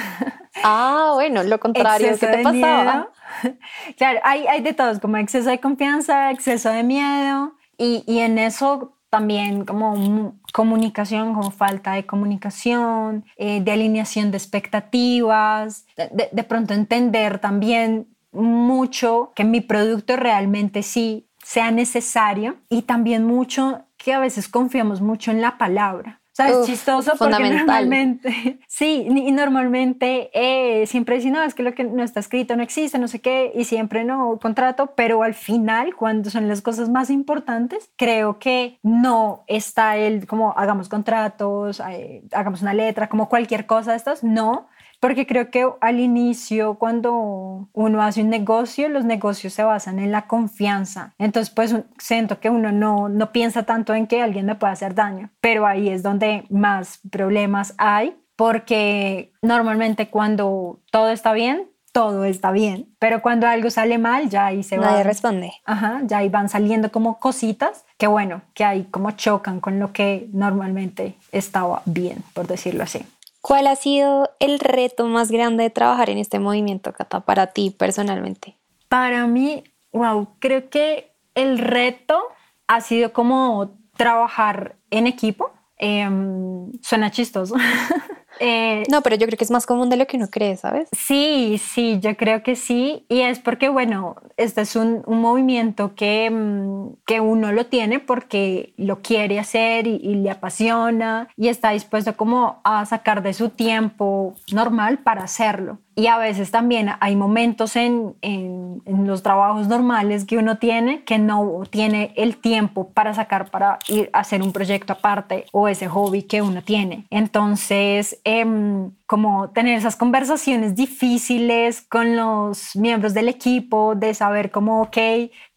Ah, 0.65 1.11
bueno, 1.15 1.43
lo 1.43 1.61
contrario, 1.61 2.13
¿qué 2.19 2.27
te 2.27 2.43
pasaba? 2.43 3.11
Miedo. 3.43 3.57
Claro, 3.99 4.21
hay, 4.25 4.47
hay 4.47 4.63
de 4.63 4.73
todos, 4.73 4.99
como 4.99 5.19
exceso 5.19 5.51
de 5.51 5.61
confianza, 5.61 6.31
exceso 6.31 6.71
de 6.71 6.83
miedo, 6.83 7.53
y, 7.77 8.03
y 8.07 8.21
en 8.21 8.39
eso 8.39 8.97
también 9.11 9.67
como 9.67 10.39
comunicación, 10.55 11.35
como 11.35 11.51
falta 11.51 11.93
de 11.93 12.07
comunicación, 12.07 13.27
eh, 13.37 13.61
de 13.61 13.73
alineación 13.73 14.31
de 14.31 14.39
expectativas, 14.39 15.85
de, 15.97 16.31
de 16.33 16.45
pronto 16.45 16.73
entender 16.73 17.41
también 17.41 18.07
mucho 18.33 19.33
que 19.35 19.45
mi 19.45 19.61
producto 19.61 20.17
realmente 20.17 20.83
sí 20.83 21.27
sea 21.43 21.71
necesario 21.71 22.57
y 22.69 22.83
también 22.83 23.25
mucho 23.25 23.87
que 23.97 24.13
a 24.13 24.21
veces 24.21 24.49
confiamos 24.49 25.01
mucho 25.01 25.31
en 25.31 25.41
la 25.41 25.59
palabra. 25.59 26.21
O 26.33 26.37
sea, 26.37 26.49
es 26.49 26.65
chistoso 26.65 27.13
porque 27.19 27.51
normalmente, 27.51 28.61
sí, 28.69 29.05
y 29.09 29.33
normalmente 29.33 30.31
eh, 30.33 30.87
siempre 30.87 31.17
dicen, 31.17 31.33
no, 31.33 31.43
es 31.43 31.55
que 31.55 31.65
lo 31.65 31.75
que 31.75 31.83
no 31.83 32.05
está 32.05 32.21
escrito 32.21 32.55
no 32.55 32.63
existe, 32.63 32.99
no 32.99 33.09
sé 33.09 33.21
qué, 33.21 33.51
y 33.53 33.65
siempre 33.65 34.05
no 34.05 34.39
contrato, 34.41 34.93
pero 34.95 35.25
al 35.25 35.35
final, 35.35 35.97
cuando 35.97 36.31
son 36.31 36.47
las 36.47 36.63
cosas 36.63 36.89
más 36.89 37.11
importantes, 37.11 37.91
creo 37.97 38.39
que 38.39 38.79
no 38.85 39.43
está 39.49 39.97
el 39.97 40.29
como 40.29 40.55
hagamos 40.57 40.89
contratos, 40.89 41.83
eh, 41.91 42.23
hagamos 42.31 42.63
una 42.63 42.75
letra, 42.75 43.09
como 43.09 43.29
cualquier 43.29 43.67
cosa 43.67 43.91
de 43.91 43.97
estas, 43.97 44.23
no, 44.23 44.69
porque 45.01 45.27
creo 45.27 45.51
que 45.51 45.67
al 45.81 45.99
inicio, 45.99 46.75
cuando 46.75 47.69
uno 47.73 48.03
hace 48.03 48.23
un 48.23 48.29
negocio, 48.29 48.89
los 48.89 49.05
negocios 49.05 49.55
se 49.55 49.65
basan 49.65 49.99
en 49.99 50.13
la 50.13 50.27
confianza. 50.27 51.15
Entonces, 51.19 51.53
pues 51.53 51.75
siento 51.99 52.39
que 52.39 52.51
uno 52.51 52.71
no, 52.71 53.09
no 53.09 53.33
piensa 53.33 53.65
tanto 53.65 53.95
en 53.95 54.07
que 54.07 54.23
alguien 54.23 54.47
me 54.47 54.55
pueda 54.55 54.75
hacer 54.75 54.95
daño, 54.95 55.31
pero 55.41 55.67
ahí 55.67 55.89
es 55.89 56.03
donde 56.03 56.45
más 56.51 57.01
problemas 57.11 57.75
hay, 57.79 58.15
porque 58.37 59.33
normalmente 59.43 60.09
cuando 60.09 60.81
todo 60.91 61.11
está 61.11 61.33
bien, 61.33 61.71
todo 61.93 62.25
está 62.25 62.53
bien, 62.53 62.89
pero 62.99 63.21
cuando 63.21 63.47
algo 63.47 63.71
sale 63.71 63.99
mal, 63.99 64.29
ya 64.29 64.47
ahí 64.47 64.63
se 64.63 64.79
va. 64.79 64.91
Nadie 64.91 65.03
responde. 65.03 65.53
Ajá, 65.65 66.03
ya 66.05 66.19
ahí 66.19 66.29
van 66.29 66.49
saliendo 66.49 66.93
como 66.93 67.19
cositas 67.19 67.85
que 67.99 68.07
bueno, 68.07 68.43
que 68.55 68.65
ahí 68.65 68.85
como 68.85 69.11
chocan 69.13 69.61
con 69.61 69.79
lo 69.79 69.93
que 69.93 70.29
normalmente 70.33 71.17
estaba 71.33 71.83
bien, 71.85 72.23
por 72.33 72.47
decirlo 72.47 72.85
así. 72.85 73.05
¿Cuál 73.41 73.67
ha 73.67 73.77
sido 73.77 74.31
el 74.39 74.59
reto 74.59 75.07
más 75.07 75.31
grande 75.31 75.65
de 75.65 75.71
trabajar 75.71 76.11
en 76.11 76.19
este 76.19 76.39
movimiento, 76.39 76.93
Cata, 76.93 77.21
para 77.21 77.49
ti 77.49 77.71
personalmente? 77.71 78.59
Para 78.89 79.27
mí, 79.27 79.65
wow, 79.93 80.37
creo 80.39 80.69
que 80.69 81.13
el 81.35 81.59
reto 81.59 82.21
ha 82.67 82.81
sido 82.81 83.13
como 83.13 83.79
trabajar 83.97 84.77
en 84.91 85.07
equipo. 85.07 85.53
Em, 85.77 86.71
suena 86.83 87.11
chistoso, 87.11 87.55
Eh, 88.41 88.85
no, 88.91 89.03
pero 89.03 89.17
yo 89.17 89.27
creo 89.27 89.37
que 89.37 89.45
es 89.45 89.51
más 89.51 89.67
común 89.67 89.91
de 89.91 89.99
lo 89.99 90.07
que 90.07 90.17
uno 90.17 90.29
cree, 90.29 90.57
¿sabes? 90.57 90.89
Sí, 90.93 91.61
sí, 91.63 92.01
yo 92.01 92.17
creo 92.17 92.43
que 92.43 92.57
sí. 92.57 93.05
Y 93.09 93.21
es 93.21 93.39
porque, 93.39 93.69
bueno, 93.69 94.17
este 94.39 94.63
es 94.63 94.77
un, 94.77 95.05
movimiento 95.07 95.95
que, 95.95 96.31
mm, 96.31 96.95
que, 97.05 97.21
uno 97.21 97.53
lo 97.53 97.67
tiene 97.67 98.01
porque 98.01 98.73
lo 98.79 99.03
quiere 99.03 99.39
hacer 99.39 99.87
y, 99.87 99.99
le 100.15 100.31
apasiona 100.31 101.29
y 101.37 101.49
está 101.49 101.71
dispuesto 101.71 102.17
como 102.17 102.61
a 102.65 102.87
sacar 102.87 103.23
de 103.23 103.35
su 103.35 103.51
tiempo 103.51 104.35
normal 104.53 104.99
para 104.99 105.23
hacerlo. 105.23 105.79
Y 105.97 106.07
a 106.07 106.19
veces 106.19 106.51
también 106.51 106.91
hay 107.01 107.17
momentos 107.17 107.77
en, 107.77 108.15
en, 108.23 108.61
los 109.07 109.23
trabajos 109.23 109.67
normales 109.67 110.25
que 110.25 110.39
uno 110.39 110.59
tiene 110.59 111.05
que 111.05 111.19
no 111.19 111.63
tiene 111.69 112.13
el 112.17 112.37
tiempo 112.37 112.91
para 112.91 113.13
sacar 113.13 113.51
para 113.51 113.79
ir 113.89 114.09
a 114.13 114.21
hacer 114.21 114.43
un 114.43 114.53
proyecto 114.53 114.93
aparte 114.93 115.47
o 115.53 115.69
ese 115.69 115.89
hobby 115.89 116.23
que 116.23 116.43
uno 116.43 116.63
tiene. 116.63 117.07
Entonces, 117.11 118.21
Em, 118.25 118.93
como 119.07 119.51
tener 119.51 119.77
esas 119.77 119.97
conversaciones 119.97 120.77
difíciles 120.77 121.83
con 121.83 122.17
los 122.17 122.77
miembros 122.77 123.13
del 123.13 123.29
equipo, 123.29 123.95
de 123.97 124.15
saber 124.15 124.53
como, 124.53 124.83
ok, 124.83 124.97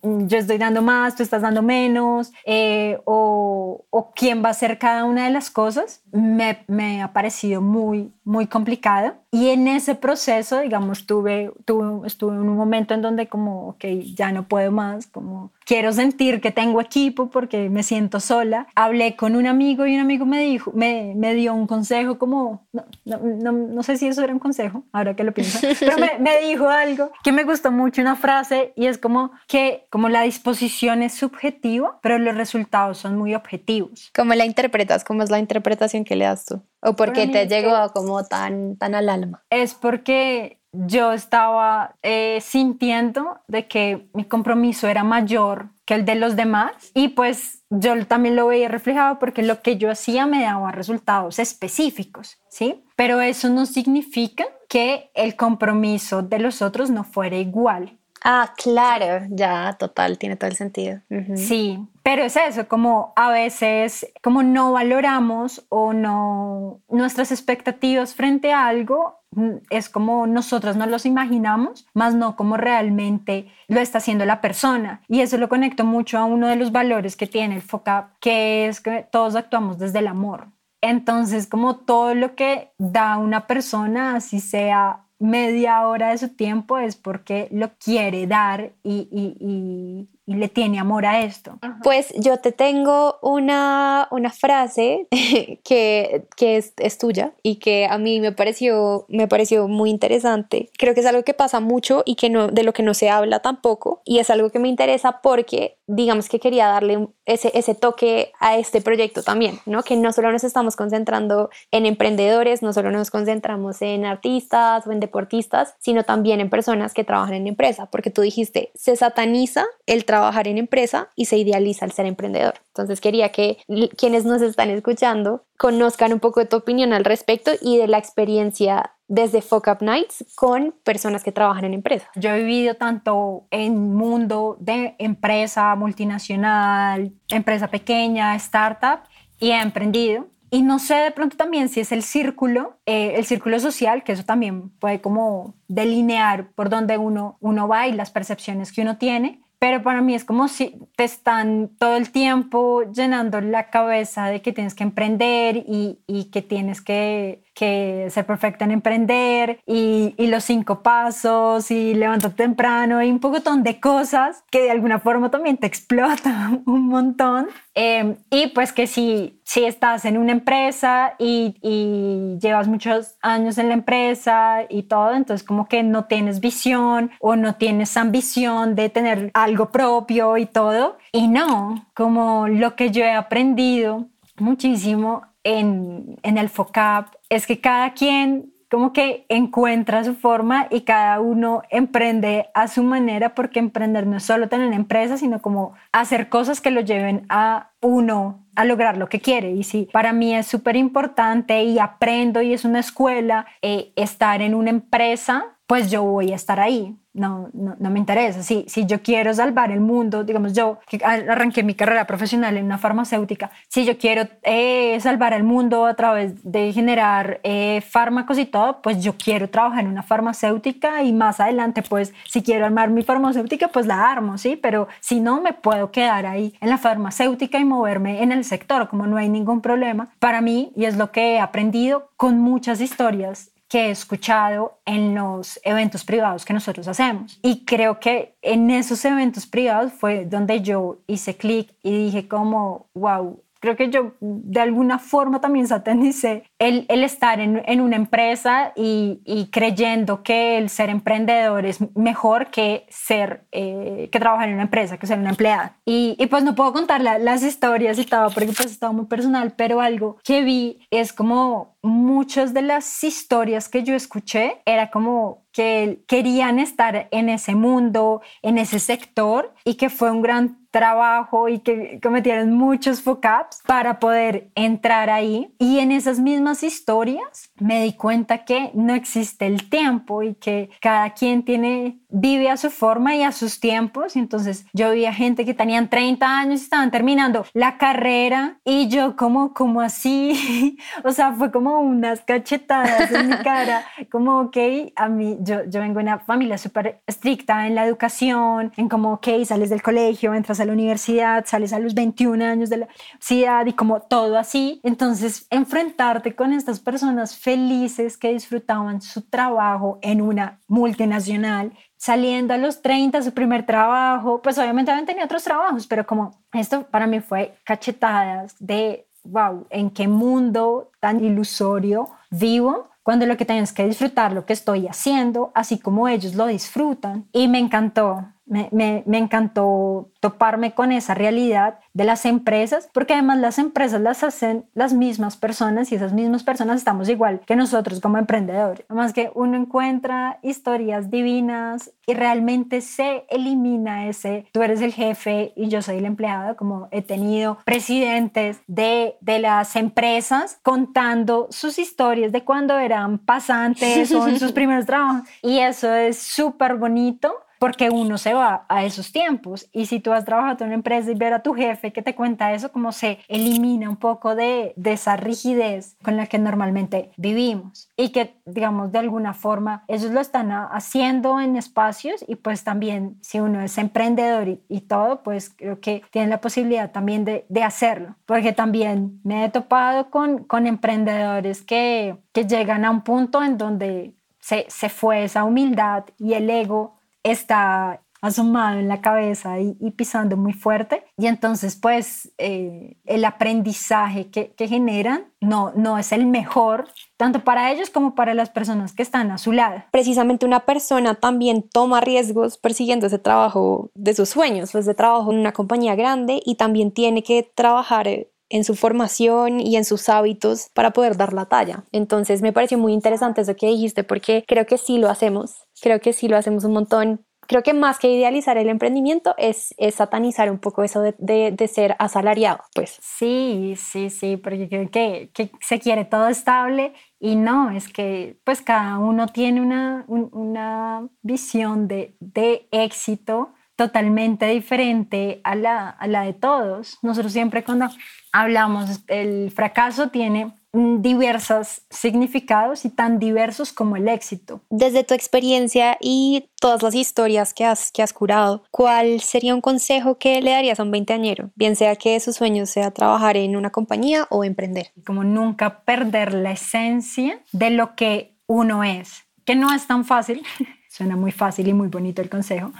yo 0.03 0.37
estoy 0.37 0.57
dando 0.57 0.81
más, 0.81 1.15
tú 1.15 1.23
estás 1.23 1.41
dando 1.41 1.61
menos, 1.61 2.33
eh, 2.45 2.99
o, 3.05 3.85
o, 3.89 4.11
quién 4.13 4.43
va 4.43 4.49
a 4.49 4.51
hacer 4.51 4.77
cada 4.77 5.05
una 5.05 5.25
de 5.25 5.31
las 5.31 5.49
cosas, 5.49 6.01
me, 6.11 6.59
me, 6.67 7.01
ha 7.01 7.13
parecido 7.13 7.61
muy, 7.61 8.11
muy 8.25 8.47
complicado. 8.47 9.13
Y 9.31 9.49
en 9.49 9.67
ese 9.67 9.95
proceso, 9.95 10.59
digamos, 10.59 11.05
tuve, 11.05 11.51
tuve, 11.65 12.05
estuve 12.05 12.35
en 12.35 12.41
un 12.41 12.57
momento 12.57 12.93
en 12.93 13.01
donde 13.01 13.27
como, 13.27 13.69
ok, 13.69 13.85
ya 14.15 14.31
no 14.31 14.43
puedo 14.47 14.71
más, 14.71 15.07
como 15.07 15.51
quiero 15.65 15.91
sentir 15.93 16.41
que 16.41 16.51
tengo 16.51 16.81
equipo 16.81 17.29
porque 17.29 17.69
me 17.69 17.83
siento 17.83 18.19
sola. 18.19 18.67
Hablé 18.75 19.15
con 19.15 19.35
un 19.35 19.47
amigo 19.47 19.85
y 19.85 19.95
un 19.95 20.01
amigo 20.01 20.25
me 20.25 20.41
dijo, 20.41 20.71
me, 20.73 21.13
me 21.15 21.33
dio 21.33 21.53
un 21.53 21.67
consejo 21.67 22.19
como, 22.19 22.67
no, 22.73 22.83
no, 23.05 23.51
no, 23.51 23.83
sé 23.83 23.97
si 23.97 24.07
eso 24.07 24.23
era 24.23 24.33
un 24.33 24.39
consejo, 24.39 24.83
ahora 24.91 25.15
que 25.15 25.23
lo 25.23 25.33
pienso, 25.33 25.59
pero 25.79 25.97
me, 25.97 26.19
me, 26.19 26.41
dijo 26.41 26.67
algo 26.67 27.11
que 27.23 27.31
me 27.31 27.43
gustó 27.43 27.71
mucho, 27.71 28.01
una 28.01 28.15
frase, 28.15 28.73
y 28.75 28.85
es 28.87 28.97
como 28.97 29.31
que 29.47 29.87
como 29.93 30.09
la 30.09 30.23
disposición 30.23 31.03
es 31.03 31.13
subjetiva, 31.13 31.99
pero 32.01 32.17
los 32.17 32.35
resultados 32.35 32.97
son 32.97 33.15
muy 33.15 33.35
objetivos. 33.35 34.09
¿Cómo 34.15 34.33
la 34.33 34.43
interpretas? 34.43 35.03
¿Cómo 35.03 35.21
es 35.21 35.29
la 35.29 35.37
interpretación 35.37 36.03
que 36.03 36.15
le 36.15 36.25
das 36.25 36.45
tú? 36.45 36.63
¿O 36.81 36.95
por 36.95 37.13
qué 37.13 37.27
te 37.27 37.45
llegó 37.45 37.93
como 37.93 38.25
tan, 38.25 38.75
tan 38.77 38.95
al 38.95 39.07
alma? 39.07 39.43
Es 39.51 39.75
porque 39.75 40.59
yo 40.71 41.13
estaba 41.13 41.93
eh, 42.01 42.39
sintiendo 42.41 43.41
de 43.47 43.67
que 43.67 44.09
mi 44.15 44.25
compromiso 44.25 44.87
era 44.87 45.03
mayor 45.03 45.69
que 45.85 45.93
el 45.93 46.05
de 46.05 46.15
los 46.15 46.35
demás 46.35 46.71
y 46.95 47.09
pues 47.09 47.63
yo 47.69 48.03
también 48.07 48.35
lo 48.35 48.47
veía 48.47 48.69
reflejado 48.69 49.19
porque 49.19 49.43
lo 49.43 49.61
que 49.61 49.77
yo 49.77 49.91
hacía 49.91 50.25
me 50.25 50.41
daba 50.41 50.71
resultados 50.71 51.37
específicos, 51.37 52.39
¿sí? 52.49 52.83
Pero 52.95 53.21
eso 53.21 53.47
no 53.49 53.67
significa 53.67 54.45
que 54.67 55.11
el 55.13 55.35
compromiso 55.35 56.23
de 56.23 56.39
los 56.39 56.63
otros 56.63 56.89
no 56.89 57.03
fuera 57.03 57.37
igual. 57.37 57.99
Ah, 58.23 58.53
claro, 58.55 59.25
ya, 59.29 59.75
total, 59.77 60.17
tiene 60.17 60.37
todo 60.37 60.49
el 60.49 60.55
sentido. 60.55 61.01
Sí, 61.35 61.77
pero 62.03 62.23
es 62.23 62.37
eso, 62.37 62.69
como 62.69 63.11
a 63.17 63.29
veces, 63.29 64.07
como 64.21 64.43
no 64.43 64.71
valoramos 64.71 65.65
o 65.67 65.91
no, 65.91 66.79
nuestras 66.89 67.31
expectativas 67.31 68.15
frente 68.15 68.53
a 68.53 68.67
algo 68.67 69.19
mm, 69.31 69.55
es 69.69 69.89
como 69.89 70.25
nosotros 70.25 70.77
nos 70.77 70.87
los 70.87 71.05
imaginamos, 71.05 71.85
más 71.93 72.15
no 72.15 72.37
como 72.37 72.55
realmente 72.55 73.47
lo 73.67 73.81
está 73.81 73.97
haciendo 73.97 74.23
la 74.25 74.39
persona. 74.39 75.01
Y 75.09 75.19
eso 75.19 75.37
lo 75.37 75.49
conecto 75.49 75.83
mucho 75.83 76.17
a 76.17 76.23
uno 76.23 76.47
de 76.47 76.55
los 76.55 76.71
valores 76.71 77.17
que 77.17 77.27
tiene 77.27 77.55
el 77.55 77.61
FOCAP, 77.61 78.17
que 78.21 78.67
es 78.67 78.79
que 78.79 79.05
todos 79.11 79.35
actuamos 79.35 79.79
desde 79.79 79.99
el 79.99 80.07
amor. 80.07 80.47
Entonces, 80.79 81.47
como 81.47 81.77
todo 81.77 82.13
lo 82.13 82.35
que 82.35 82.71
da 82.77 83.17
una 83.17 83.47
persona, 83.47 84.15
así 84.15 84.39
sea 84.41 85.03
media 85.23 85.87
hora 85.87 86.09
de 86.09 86.17
su 86.17 86.35
tiempo 86.35 86.77
es 86.77 86.97
porque 86.97 87.47
lo 87.49 87.71
quiere 87.77 88.27
dar 88.27 88.73
y, 88.83 89.07
y, 89.09 90.07
y 90.25 90.35
le 90.35 90.47
tiene 90.47 90.79
amor 90.79 91.05
a 91.05 91.21
esto. 91.21 91.59
Pues 91.83 92.13
yo 92.17 92.37
te 92.37 92.51
tengo 92.51 93.19
una, 93.21 94.07
una 94.11 94.29
frase 94.29 95.07
que, 95.63 96.25
que 96.37 96.57
es, 96.57 96.73
es, 96.77 96.97
tuya 96.97 97.33
y 97.41 97.55
que 97.55 97.85
a 97.85 97.97
mí 97.97 98.21
me 98.21 98.31
pareció, 98.31 99.05
me 99.09 99.27
pareció 99.27 99.67
muy 99.67 99.89
interesante. 99.89 100.69
Creo 100.77 100.93
que 100.93 101.01
es 101.01 101.05
algo 101.05 101.23
que 101.23 101.33
pasa 101.33 101.59
mucho 101.59 102.03
y 102.05 102.15
que 102.15 102.29
no, 102.29 102.47
de 102.47 102.63
lo 102.63 102.73
que 102.73 102.83
no 102.83 102.93
se 102.93 103.09
habla 103.09 103.39
tampoco 103.41 104.01
y 104.05 104.19
es 104.19 104.29
algo 104.29 104.49
que 104.49 104.59
me 104.59 104.69
interesa 104.69 105.21
porque 105.21 105.77
digamos 105.87 106.29
que 106.29 106.39
quería 106.39 106.67
darle 106.67 107.07
ese, 107.25 107.51
ese 107.53 107.75
toque 107.75 108.31
a 108.39 108.57
este 108.57 108.81
proyecto 108.81 109.23
también, 109.23 109.59
¿no? 109.65 109.83
Que 109.83 109.95
no 109.95 110.11
solo 110.11 110.31
nos 110.31 110.43
estamos 110.43 110.75
concentrando 110.75 111.49
en 111.71 111.85
emprendedores, 111.85 112.61
no 112.61 112.73
solo 112.73 112.91
nos 112.91 113.11
concentramos 113.11 113.81
en 113.81 114.05
artistas 114.05 114.85
o 114.87 114.91
en 114.91 114.99
deportistas, 114.99 115.75
sino 115.79 116.03
también 116.03 116.41
en 116.41 116.49
personas 116.49 116.93
que 116.93 117.03
trabajan 117.03 117.35
en 117.35 117.47
empresa, 117.47 117.87
porque 117.87 118.09
tú 118.09 118.21
dijiste, 118.21 118.71
se 118.75 118.95
sataniza 118.95 119.65
el 119.85 120.05
trabajar 120.05 120.47
en 120.47 120.57
empresa 120.57 121.09
y 121.15 121.25
se 121.25 121.37
idealiza 121.37 121.85
el 121.85 121.91
ser 121.91 122.05
emprendedor. 122.05 122.55
Entonces 122.67 123.01
quería 123.01 123.29
que 123.29 123.57
quienes 123.97 124.25
nos 124.25 124.41
están 124.41 124.69
escuchando 124.69 125.43
conozcan 125.57 126.11
un 126.11 126.19
poco 126.19 126.39
de 126.39 126.47
tu 126.47 126.57
opinión 126.57 126.93
al 126.93 127.05
respecto 127.05 127.51
y 127.61 127.77
de 127.77 127.87
la 127.87 127.97
experiencia 127.97 128.91
desde 129.13 129.43
Fuck 129.43 129.67
Up 129.67 129.77
Nights 129.81 130.25
con 130.33 130.73
personas 130.83 131.23
que 131.23 131.31
trabajan 131.31 131.65
en 131.65 131.75
empresa. 131.75 132.09
Yo 132.15 132.31
he 132.31 132.39
vivido 132.39 132.73
tanto 132.73 133.45
en 133.51 133.93
mundo 133.93 134.57
de 134.59 134.95
empresa 134.97 135.75
multinacional, 135.75 137.13
empresa 137.29 137.67
pequeña, 137.67 138.35
startup 138.35 139.01
y 139.39 139.51
he 139.51 139.61
emprendido. 139.61 140.25
Y 140.49 140.63
no 140.63 140.79
sé 140.79 140.95
de 140.95 141.11
pronto 141.11 141.37
también 141.37 141.69
si 141.69 141.79
es 141.79 141.91
el 141.91 142.01
círculo, 142.01 142.77
eh, 142.87 143.13
el 143.15 143.25
círculo 143.25 143.59
social, 143.59 144.03
que 144.03 144.13
eso 144.13 144.23
también 144.23 144.69
puede 144.79 144.99
como 144.99 145.53
delinear 145.67 146.49
por 146.53 146.69
dónde 146.69 146.97
uno, 146.97 147.37
uno 147.39 147.67
va 147.67 147.87
y 147.87 147.91
las 147.91 148.09
percepciones 148.09 148.71
que 148.71 148.81
uno 148.81 148.97
tiene, 148.97 149.43
pero 149.63 149.81
para 149.81 150.01
mí 150.01 150.13
es 150.13 150.25
como 150.25 150.49
si 150.49 150.77
te 150.97 151.05
están 151.05 151.69
todo 151.79 151.95
el 151.95 152.11
tiempo 152.11 152.81
llenando 152.91 153.39
la 153.41 153.69
cabeza 153.69 154.25
de 154.25 154.41
que 154.41 154.51
tienes 154.51 154.75
que 154.75 154.83
emprender 154.83 155.55
y, 155.55 155.99
y 156.05 156.25
que 156.31 156.41
tienes 156.41 156.81
que 156.81 157.43
que 157.53 158.07
ser 158.09 158.25
perfecta 158.25 158.65
en 158.65 158.71
emprender 158.71 159.59
y, 159.65 160.15
los 160.33 160.43
cinco 160.45 160.81
pasos 160.81 161.69
y 161.69 161.93
levantarte 161.93 162.37
temprano 162.37 163.03
y 163.03 163.11
un 163.11 163.19
poquitón 163.19 163.61
de 163.61 163.79
cosas 163.79 164.43
que 164.49 164.63
de 164.63 164.71
alguna 164.71 164.99
forma 164.99 165.29
también 165.29 165.57
te 165.57 165.67
explotan 165.67 166.63
un 166.65 166.87
montón. 166.87 167.47
Em, 167.75 168.15
y 168.31 168.47
pues 168.47 168.73
que 168.73 168.87
si, 168.87 169.39
si 169.43 169.65
estás 169.65 170.05
en 170.05 170.17
una 170.17 170.31
empresa 170.31 171.13
y, 171.19 171.55
y, 171.61 172.39
llevas 172.39 172.67
muchos 172.67 173.15
años 173.21 173.57
en 173.57 173.67
la 173.67 173.75
empresa 173.75 174.61
y 174.69 174.83
todo, 174.83 175.13
entonces 175.13 175.45
como 175.45 175.67
que 175.67 175.83
no 175.83 176.05
tienes 176.05 176.39
visión 176.39 177.11
o 177.19 177.35
no 177.35 177.55
tienes 177.55 177.95
ambición 177.97 178.75
de 178.75 178.89
tener 178.89 179.29
algo 179.33 179.69
propio 179.69 180.37
y 180.37 180.45
todo. 180.45 180.97
Y 181.11 181.27
no, 181.27 181.87
como 181.93 182.47
lo 182.47 182.75
que 182.75 182.89
yo 182.91 183.03
he 183.03 183.11
aprendido 183.11 184.07
muchísimo 184.37 185.32
en, 185.43 186.17
en 186.23 186.37
el 186.37 186.49
FOCAP. 186.49 187.15
Es 187.29 187.47
que 187.47 187.59
cada 187.59 187.93
quien 187.93 188.53
como 188.73 188.91
que 188.91 189.27
encuentra 189.29 190.03
su 190.03 190.15
forma 190.15 190.65
y 190.71 190.81
cada 190.81 191.21
uno 191.21 191.61
emprende 191.69 192.49
a 192.55 192.67
su 192.67 192.81
manera 192.81 193.35
porque 193.35 193.59
emprender 193.59 194.07
no 194.07 194.17
es 194.17 194.23
solo 194.23 194.49
tener 194.49 194.73
empresa, 194.73 195.15
sino 195.15 195.43
como 195.43 195.73
hacer 195.91 196.27
cosas 196.27 196.59
que 196.59 196.71
lo 196.71 196.81
lleven 196.81 197.27
a 197.29 197.69
uno 197.81 198.42
a 198.55 198.65
lograr 198.65 198.97
lo 198.97 199.09
que 199.09 199.19
quiere. 199.19 199.51
Y 199.51 199.63
si 199.63 199.85
para 199.91 200.13
mí 200.13 200.35
es 200.35 200.47
súper 200.47 200.75
importante 200.75 201.63
y 201.63 201.79
aprendo 201.79 202.41
y 202.41 202.53
es 202.53 202.65
una 202.65 202.79
escuela, 202.79 203.45
eh, 203.61 203.91
estar 203.95 204.41
en 204.41 204.55
una 204.55 204.69
empresa, 204.69 205.45
pues 205.67 205.89
yo 205.89 206.03
voy 206.03 206.31
a 206.31 206.35
estar 206.35 206.59
ahí 206.59 206.95
no, 207.13 207.49
no, 207.53 207.75
no, 207.79 207.89
me 207.91 207.99
interesa. 207.99 208.41
Si, 208.41 208.65
si 208.67 208.85
yo 208.85 209.01
quiero 209.01 209.33
salvar 209.33 209.71
el 209.71 209.79
mundo, 209.79 210.23
digamos, 210.23 210.53
yo 210.53 210.79
arranqué 211.03 211.63
mi 211.63 211.75
carrera 211.75 212.05
profesional 212.05 212.57
en 212.57 212.65
una 212.65 212.79
farmacéutica, 212.79 213.51
si 213.67 213.85
yo 213.85 213.97
quiero 213.97 214.27
eh, 214.41 214.99
salvar 214.99 215.33
el 215.33 215.43
mundo 215.43 215.85
a 215.85 215.93
través 215.93 216.33
de 216.43 216.73
generar 216.73 217.39
eh, 217.43 217.81
fármacos 217.81 218.39
y 218.39 218.45
todo, 218.45 218.81
pues 218.81 219.03
yo 219.03 219.13
quiero 219.15 219.49
trabajar 219.49 219.83
en 219.83 219.91
una 219.91 220.03
farmacéutica 220.03 221.03
y 221.03 221.13
más 221.13 221.39
adelante, 221.39 221.83
pues 221.83 222.13
si 222.25 222.41
quiero 222.41 222.65
armar 222.65 222.89
mi 222.89 223.03
farmacéutica, 223.03 223.67
pues 223.67 223.85
la 223.85 224.11
armo, 224.11 224.37
¿sí? 224.37 224.55
Pero 224.55 224.87
si 224.99 225.19
no, 225.19 225.39
me 225.39 225.53
puedo 225.53 225.91
quedar 225.91 226.25
ahí 226.25 226.55
en 226.61 226.69
la 226.69 226.77
farmacéutica 226.79 227.59
y 227.59 227.65
moverme 227.65 228.23
en 228.23 228.31
el 228.31 228.42
sector, 228.43 228.87
como 228.89 229.07
no 229.07 229.17
hay 229.17 229.29
ningún 229.29 229.61
problema. 229.61 230.09
Para 230.19 230.41
mí, 230.41 230.71
y 230.75 230.85
es 230.85 230.97
lo 230.97 231.11
que 231.11 231.33
he 231.33 231.39
aprendido 231.39 232.11
con 232.17 232.39
muchas 232.39 232.81
historias 232.81 233.51
que 233.67 233.87
he 233.87 233.89
escuchado 233.89 234.77
en 234.85 235.15
los 235.15 235.59
eventos 235.63 236.03
privados 236.03 236.45
que 236.45 236.53
nosotros 236.53 236.87
hacemos. 236.87 237.39
Y 237.41 237.65
creo 237.65 237.99
que 237.99 238.35
en 238.43 238.69
esos 238.69 239.03
eventos 239.03 239.47
privados 239.47 239.93
fue 239.93 240.25
donde 240.25 240.61
yo 240.61 240.99
hice 241.07 241.35
clic 241.35 241.73
y 241.81 242.05
dije 242.05 242.27
como, 242.27 242.85
wow, 242.93 243.41
creo 243.63 243.77
que 243.77 243.89
yo 243.89 244.17
de 244.19 244.59
alguna 244.59 244.99
forma 244.99 245.39
también 245.39 245.69
satanicé 245.69 246.43
el, 246.59 246.85
el 246.89 247.01
estar 247.01 247.39
en, 247.39 247.63
en, 247.65 247.79
una 247.79 247.95
empresa 247.95 248.73
y, 248.75 249.21
y, 249.23 249.49
creyendo 249.51 250.21
que 250.21 250.57
el 250.57 250.67
ser 250.67 250.89
emprendedor 250.89 251.65
es 251.65 251.79
mejor 251.95 252.47
que 252.47 252.85
ser, 252.89 253.45
eh, 253.53 254.09
que 254.11 254.19
trabajar 254.19 254.49
en 254.49 254.55
una 254.55 254.63
empresa, 254.63 254.97
que 254.97 255.07
ser 255.07 255.17
una 255.17 255.29
empleada. 255.29 255.77
Y, 255.85 256.17
y 256.19 256.27
pues 256.27 256.43
no 256.43 256.55
puedo 256.55 256.73
contar 256.73 256.99
las 256.99 257.41
historias 257.41 257.97
y 257.99 258.03
todo 258.03 258.31
porque 258.31 258.51
pues 258.51 258.65
estaba 258.65 258.91
muy 258.91 259.05
personal, 259.05 259.53
pero 259.55 259.79
algo 259.79 260.17
que 260.25 260.43
vi 260.43 260.85
es 260.91 261.13
como 261.13 261.72
muchas 261.83 262.53
de 262.53 262.61
las 262.61 263.03
historias 263.03 263.69
que 263.69 263.83
yo 263.83 263.93
escuché 263.93 264.61
era 264.65 264.89
como 264.89 265.43
que 265.51 266.03
querían 266.07 266.57
estar 266.57 267.07
en 267.11 267.29
ese 267.29 267.55
mundo, 267.55 268.21
en 268.41 268.57
ese 268.57 268.79
sector 268.79 269.53
y 269.63 269.75
que 269.75 269.89
fue 269.89 270.09
un 270.09 270.21
gran 270.21 270.63
trabajo 270.71 271.47
y 271.49 271.59
que 271.59 271.99
cometieron 272.01 272.51
muchos 272.51 273.03
fuck-ups 273.03 273.61
para 273.67 273.99
poder 273.99 274.49
entrar 274.55 275.11
ahí. 275.11 275.53
Y 275.59 275.77
en 275.77 275.91
esas 275.91 276.19
mismas 276.19 276.63
historias 276.63 277.51
me 277.59 277.83
di 277.83 277.93
cuenta 277.93 278.43
que 278.43 278.71
no 278.73 278.95
existe 278.95 279.45
el 279.45 279.69
tiempo 279.69 280.23
y 280.23 280.33
que 280.33 280.71
cada 280.81 281.13
quien 281.13 281.45
tiene, 281.45 281.99
vive 282.13 282.49
a 282.49 282.57
su 282.57 282.69
forma 282.69 283.15
y 283.15 283.23
a 283.23 283.31
sus 283.31 283.59
tiempos. 283.59 284.15
Entonces 284.15 284.65
yo 284.71 284.91
vi 284.91 285.05
a 285.05 285.13
gente 285.13 285.45
que 285.45 285.53
tenían 285.53 285.89
30 285.89 286.39
años 286.39 286.61
y 286.61 286.63
estaban 286.63 286.91
terminando 286.91 287.45
la 287.53 287.77
carrera 287.77 288.59
y 288.63 288.87
yo 288.87 289.15
como, 289.15 289.53
como 289.53 289.81
así, 289.81 290.77
o 291.03 291.11
sea, 291.11 291.33
fue 291.33 291.51
como 291.51 291.79
unas 291.79 292.21
cachetadas 292.21 293.11
en 293.11 293.29
mi 293.29 293.37
cara, 293.37 293.83
como, 294.11 294.41
ok, 294.41 294.57
a 294.95 295.09
mí, 295.09 295.37
yo, 295.41 295.65
yo 295.65 295.81
vengo 295.81 295.95
de 295.95 296.03
una 296.03 296.19
familia 296.19 296.57
súper 296.57 297.01
estricta 297.07 297.65
en 297.67 297.75
la 297.75 297.85
educación, 297.85 298.71
en 298.77 298.87
como, 298.87 299.13
ok, 299.13 299.27
sales 299.45 299.71
del 299.71 299.81
colegio, 299.81 300.33
entras 300.33 300.59
a 300.59 300.65
la 300.65 300.73
universidad, 300.73 301.45
sales 301.45 301.73
a 301.73 301.79
los 301.79 301.95
21 301.95 302.45
años 302.45 302.69
de 302.69 302.77
la 302.77 302.85
universidad 302.85 303.65
y 303.65 303.73
como 303.73 304.01
todo 304.01 304.37
así. 304.37 304.79
Entonces, 304.83 305.47
enfrentarte 305.49 306.35
con 306.35 306.53
estas 306.53 306.79
personas 306.79 307.35
felices 307.35 308.17
que 308.17 308.33
disfrutaban 308.33 309.01
su 309.01 309.23
trabajo 309.23 309.97
en 310.01 310.21
una 310.21 310.59
multinacional, 310.67 311.73
saliendo 312.03 312.53
a 312.53 312.57
los 312.57 312.81
30, 312.81 313.21
su 313.21 313.33
primer 313.33 313.65
trabajo, 313.65 314.41
pues 314.41 314.57
obviamente 314.57 314.91
habían 314.91 315.05
tenido 315.05 315.23
otros 315.23 315.45
trabajos, 315.45 315.87
pero 315.87 316.05
como 316.05 316.37
esto 316.51 316.83
para 316.91 317.07
mí 317.07 317.21
fue 317.21 317.55
cachetadas 317.63 318.57
de, 318.59 319.07
wow, 319.23 319.65
¿en 319.69 319.89
qué 319.89 320.09
mundo 320.09 320.91
tan 320.99 321.23
ilusorio 321.23 322.09
vivo? 322.29 322.89
cuando 323.03 323.25
lo 323.25 323.35
que 323.35 323.45
tengo 323.45 323.61
es 323.61 323.73
que 323.73 323.85
disfrutar 323.85 324.31
lo 324.31 324.45
que 324.45 324.53
estoy 324.53 324.87
haciendo, 324.87 325.51
así 325.53 325.77
como 325.77 326.07
ellos 326.07 326.35
lo 326.35 326.47
disfrutan. 326.47 327.27
Y 327.33 327.49
me 327.49 327.59
encantó, 327.59 328.25
me, 328.45 328.69
me, 328.71 329.03
me, 329.05 329.17
encantó 329.17 330.09
toparme 330.19 330.73
con 330.73 330.91
esa 330.91 331.13
realidad 331.13 331.79
de 331.93 332.03
las 332.03 332.25
empresas, 332.25 332.89
porque 332.93 333.13
además 333.13 333.39
las 333.39 333.57
empresas 333.57 334.01
las 334.01 334.23
hacen 334.23 334.65
las 334.73 334.93
mismas 334.93 335.37
personas 335.37 335.91
y 335.91 335.95
esas 335.95 336.13
mismas 336.13 336.43
personas 336.43 336.77
estamos 336.77 337.09
igual 337.09 337.41
que 337.45 337.55
nosotros 337.55 337.99
como 337.99 338.17
emprendedores. 338.17 338.85
Además 338.89 339.13
que 339.13 339.31
uno 339.35 339.57
encuentra 339.57 340.39
historias 340.41 341.09
divinas 341.09 341.91
y 342.05 342.13
realmente 342.13 342.81
se 342.81 343.25
elimina 343.29 344.07
ese, 344.07 344.45
tú 344.51 344.61
eres 344.61 344.81
el 344.81 344.93
jefe 344.93 345.53
y 345.55 345.69
yo 345.69 345.81
soy 345.81 345.97
el 345.97 346.05
empleado, 346.05 346.55
como 346.55 346.89
he 346.91 347.01
tenido 347.01 347.59
presidentes 347.65 348.61
de, 348.67 349.15
de 349.21 349.39
las 349.39 349.75
empresas 349.75 350.59
contando 350.63 351.47
sus 351.49 351.79
historias 351.79 352.31
de 352.31 352.43
cuando 352.43 352.77
eran 352.77 353.19
pasantes 353.19 354.11
o 354.11 354.27
en 354.27 354.39
sus 354.39 354.51
primeros 354.53 354.85
trabajos. 354.85 355.27
Y 355.41 355.59
eso 355.59 355.93
es 355.93 356.17
súper 356.17 356.75
bonito 356.75 357.33
porque 357.63 357.89
uno 357.89 358.17
se 358.17 358.33
va 358.33 358.65
a 358.67 358.83
esos 358.83 359.13
tiempos. 359.13 359.69
Y 359.71 359.85
si 359.85 360.01
tú 360.01 360.11
has 360.11 360.25
trabajado 360.25 360.65
en 360.65 360.65
una 360.65 360.75
empresa 360.75 361.09
y 361.09 361.15
ver 361.15 361.31
a 361.31 361.43
tu 361.43 361.53
jefe 361.53 361.93
que 361.93 362.01
te 362.01 362.13
cuenta 362.13 362.51
eso, 362.51 362.73
como 362.73 362.91
se 362.91 363.19
elimina 363.29 363.89
un 363.89 363.95
poco 363.95 364.35
de, 364.35 364.73
de 364.75 364.91
esa 364.91 365.15
rigidez 365.15 365.95
con 366.03 366.17
la 366.17 366.27
que 366.27 366.39
normalmente 366.39 367.11
vivimos. 367.15 367.87
Y 367.95 368.09
que, 368.09 368.35
digamos, 368.45 368.91
de 368.91 368.99
alguna 368.99 369.33
forma 369.33 369.85
ellos 369.87 370.11
lo 370.11 370.19
están 370.19 370.51
haciendo 370.51 371.39
en 371.39 371.55
espacios 371.55 372.25
y 372.27 372.35
pues 372.35 372.65
también 372.65 373.17
si 373.21 373.39
uno 373.39 373.61
es 373.61 373.77
emprendedor 373.77 374.49
y, 374.49 374.61
y 374.67 374.81
todo, 374.81 375.23
pues 375.23 375.49
creo 375.49 375.79
que 375.79 376.01
tiene 376.11 376.27
la 376.27 376.41
posibilidad 376.41 376.91
también 376.91 377.23
de, 377.23 377.45
de, 377.47 377.63
hacerlo, 377.63 378.17
porque 378.25 378.51
también 378.51 379.21
me 379.23 379.45
he 379.45 379.49
topado 379.49 380.09
con, 380.09 380.43
con 380.43 380.67
emprendedores 380.67 381.61
que, 381.61 382.17
que 382.33 382.45
llegan 382.45 382.83
a 382.83 382.91
un 382.91 383.03
punto 383.03 383.41
en 383.41 383.57
donde 383.57 384.15
se, 384.39 384.65
se 384.67 384.89
fue 384.89 385.23
esa 385.23 385.45
humildad 385.45 386.03
y 386.19 386.33
el 386.33 386.49
ego 386.49 386.99
está 387.23 388.01
asomado 388.23 388.79
en 388.79 388.87
la 388.87 389.01
cabeza 389.01 389.59
y, 389.59 389.73
pisando 389.91 390.37
muy 390.37 390.53
fuerte. 390.53 391.03
Y 391.17 391.27
entonces, 391.27 391.75
pues, 391.75 392.31
eh, 392.37 392.95
el 393.03 393.25
aprendizaje 393.25 394.29
que, 394.29 394.53
que, 394.53 394.69
generan 394.69 395.25
no, 395.41 395.73
no 395.75 395.97
es 395.97 396.13
el 396.13 396.25
mejor, 396.25 396.87
tanto 397.17 397.43
para 397.43 397.69
ellos 397.69 397.89
como 397.89 398.15
para 398.15 398.33
las 398.33 398.49
personas 398.49 398.93
que 398.93 399.03
están 399.03 399.29
a 399.29 399.37
su 399.37 399.51
lado. 399.51 399.83
Precisamente 399.91 400.45
una 400.45 400.61
persona 400.61 401.15
también 401.15 401.67
toma 401.67 401.99
riesgos 401.99 402.57
persiguiendo 402.57 403.07
ese 403.07 403.19
trabajo 403.19 403.91
de 403.93 404.13
sus 404.13 404.29
sueños, 404.29 404.71
pues 404.71 404.85
de 404.85 404.93
trabajo 404.93 405.33
en 405.33 405.39
una 405.39 405.51
compañía 405.51 405.95
grande 405.95 406.41
y 406.45 406.55
también 406.55 406.91
tiene 406.91 407.23
que 407.23 407.51
trabajar 407.55 408.07
en 408.49 408.63
su 408.63 408.75
formación 408.75 409.59
y 409.59 409.75
en 409.75 409.85
sus 409.85 410.09
hábitos 410.09 410.69
para 410.73 410.91
poder 410.91 411.17
dar 411.17 411.33
la 411.33 411.45
talla. 411.45 411.83
Entonces 411.91 412.41
me 412.41 412.53
pareció 412.53 412.77
muy 412.77 412.93
interesante 412.93 413.41
eso 413.41 413.55
que 413.55 413.67
dijiste 413.67 414.03
porque 414.03 414.43
creo 414.47 414.65
que 414.65 414.77
sí 414.77 414.97
lo 414.97 415.09
hacemos, 415.09 415.63
creo 415.81 415.99
que 415.99 416.13
sí 416.13 416.27
lo 416.27 416.37
hacemos 416.37 416.63
un 416.63 416.73
montón. 416.73 417.25
Creo 417.45 417.61
que 417.61 417.73
más 417.73 417.99
que 417.99 418.09
idealizar 418.09 418.57
el 418.57 418.69
emprendimiento 418.69 419.35
es, 419.37 419.75
satanizar 419.91 420.49
un 420.49 420.59
poco 420.59 420.81
eso 420.81 421.01
de, 421.01 421.13
de, 421.19 421.67
ser 421.67 421.93
asalariado, 421.99 422.59
pues. 422.73 422.97
Sí, 423.01 423.75
sí, 423.77 424.09
sí, 424.09 424.37
porque 424.37 424.69
creo 424.69 424.89
que, 424.89 425.29
que, 425.33 425.51
se 425.59 425.77
quiere 425.77 426.05
todo 426.05 426.29
estable 426.29 426.93
y 427.19 427.35
no, 427.35 427.69
es 427.71 427.89
que 427.89 428.39
pues 428.45 428.61
cada 428.61 428.97
uno 428.97 429.27
tiene 429.27 429.59
una, 429.59 430.05
una 430.07 431.09
visión 431.21 431.89
de, 431.89 432.15
de 432.21 432.69
éxito 432.71 433.53
totalmente 433.75 434.45
diferente 434.47 435.41
a 435.43 435.55
la, 435.55 435.89
a 435.89 436.07
la 436.07 436.23
de 436.23 436.33
todos. 436.33 436.97
Nosotros 437.01 437.33
siempre 437.33 437.63
cuando 437.63 437.89
hablamos, 438.31 439.01
el 439.07 439.51
fracaso 439.51 440.09
tiene 440.09 440.53
diversos 440.73 441.83
significados 441.91 442.83
y 442.83 442.89
tan 442.89 443.19
diversos 443.19 443.71
como 443.71 443.95
el 443.95 444.07
éxito. 444.07 444.61
Desde 444.71 445.03
tu 445.03 445.13
experiencia 445.13 445.97
y 446.01 446.49
todas 446.59 446.81
las 446.81 446.95
historias 446.95 447.53
que 447.53 447.63
has, 447.63 447.91
que 447.91 448.01
has 448.01 448.11
curado, 448.11 448.63
¿cuál 448.71 449.21
sería 449.21 449.53
un 449.53 449.61
consejo 449.61 450.17
que 450.17 450.41
le 450.41 450.51
darías 450.51 450.79
a 450.79 450.83
un 450.83 450.89
veinteañero? 450.89 451.51
Bien 451.55 451.75
sea 451.75 451.95
que 451.95 452.19
su 452.19 452.33
sueño 452.33 452.65
sea 452.65 452.89
trabajar 452.89 453.37
en 453.37 453.55
una 453.55 453.69
compañía 453.69 454.25
o 454.31 454.43
emprender. 454.43 454.91
Como 455.05 455.23
nunca 455.23 455.81
perder 455.81 456.33
la 456.33 456.51
esencia 456.51 457.39
de 457.51 457.69
lo 457.69 457.95
que 457.95 458.35
uno 458.47 458.83
es, 458.83 459.25
que 459.45 459.55
no 459.55 459.71
es 459.73 459.85
tan 459.85 460.05
fácil, 460.05 460.41
suena 460.89 461.15
muy 461.15 461.31
fácil 461.31 461.67
y 461.67 461.73
muy 461.73 461.87
bonito 461.87 462.23
el 462.23 462.29
consejo, 462.29 462.71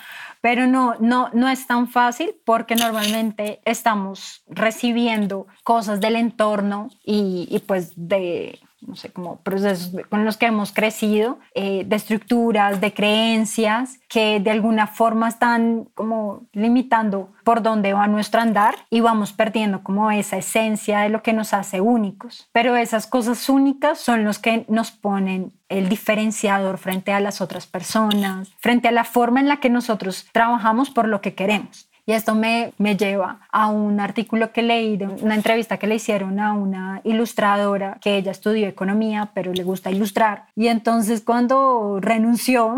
pero 0.43 0.67
no, 0.67 0.95
no, 0.99 1.29
no 1.31 1.47
es 1.47 1.65
tan 1.67 1.87
fácil 1.87 2.35
porque 2.43 2.75
normalmente 2.75 3.61
estamos 3.63 4.43
recibiendo 4.49 5.47
cosas 5.63 6.01
del 6.01 6.17
entorno 6.17 6.89
y, 7.01 7.47
y 7.49 7.59
pues 7.59 7.93
de 7.95 8.59
no 8.87 8.95
sé, 8.95 9.09
como 9.09 9.37
procesos 9.37 9.91
con 10.09 10.25
los 10.25 10.37
que 10.37 10.47
hemos 10.47 10.71
crecido, 10.71 11.39
eh, 11.53 11.83
de 11.85 11.95
estructuras, 11.95 12.81
de 12.81 12.93
creencias 12.93 13.99
que 14.07 14.39
de 14.39 14.51
alguna 14.51 14.87
forma 14.87 15.27
están 15.27 15.85
como 15.95 16.43
limitando 16.53 17.31
por 17.43 17.61
dónde 17.61 17.93
va 17.93 18.07
nuestro 18.07 18.41
andar 18.41 18.75
y 18.89 19.01
vamos 19.01 19.33
perdiendo 19.33 19.83
como 19.83 20.11
esa 20.11 20.37
esencia 20.37 20.99
de 20.99 21.09
lo 21.09 21.23
que 21.23 21.33
nos 21.33 21.53
hace 21.53 21.81
únicos. 21.81 22.49
Pero 22.51 22.75
esas 22.75 23.07
cosas 23.07 23.49
únicas 23.49 23.99
son 23.99 24.23
los 24.23 24.39
que 24.39 24.65
nos 24.69 24.91
ponen 24.91 25.53
el 25.69 25.89
diferenciador 25.89 26.77
frente 26.77 27.11
a 27.13 27.19
las 27.19 27.41
otras 27.41 27.65
personas, 27.65 28.51
frente 28.59 28.87
a 28.87 28.91
la 28.91 29.03
forma 29.03 29.39
en 29.39 29.47
la 29.47 29.57
que 29.57 29.69
nosotros 29.69 30.27
trabajamos 30.31 30.91
por 30.91 31.07
lo 31.07 31.21
que 31.21 31.33
queremos. 31.33 31.89
Y 32.05 32.11
esto 32.11 32.35
me, 32.35 32.73
me 32.77 32.97
lleva 32.97 33.39
a 33.51 33.67
un 33.67 33.99
artículo 34.01 34.51
que 34.51 34.61
leí, 34.61 34.97
de 34.97 35.05
una 35.07 35.35
entrevista 35.35 35.77
que 35.77 35.87
le 35.87 35.95
hicieron 35.95 36.39
a 36.39 36.53
una 36.53 36.99
ilustradora 37.05 37.97
que 38.01 38.17
ella 38.17 38.31
estudió 38.31 38.67
economía, 38.67 39.31
pero 39.33 39.53
le 39.53 39.63
gusta 39.63 39.89
ilustrar. 39.89 40.47
Y 40.55 40.67
entonces 40.67 41.21
cuando 41.21 41.99
renunció, 42.01 42.77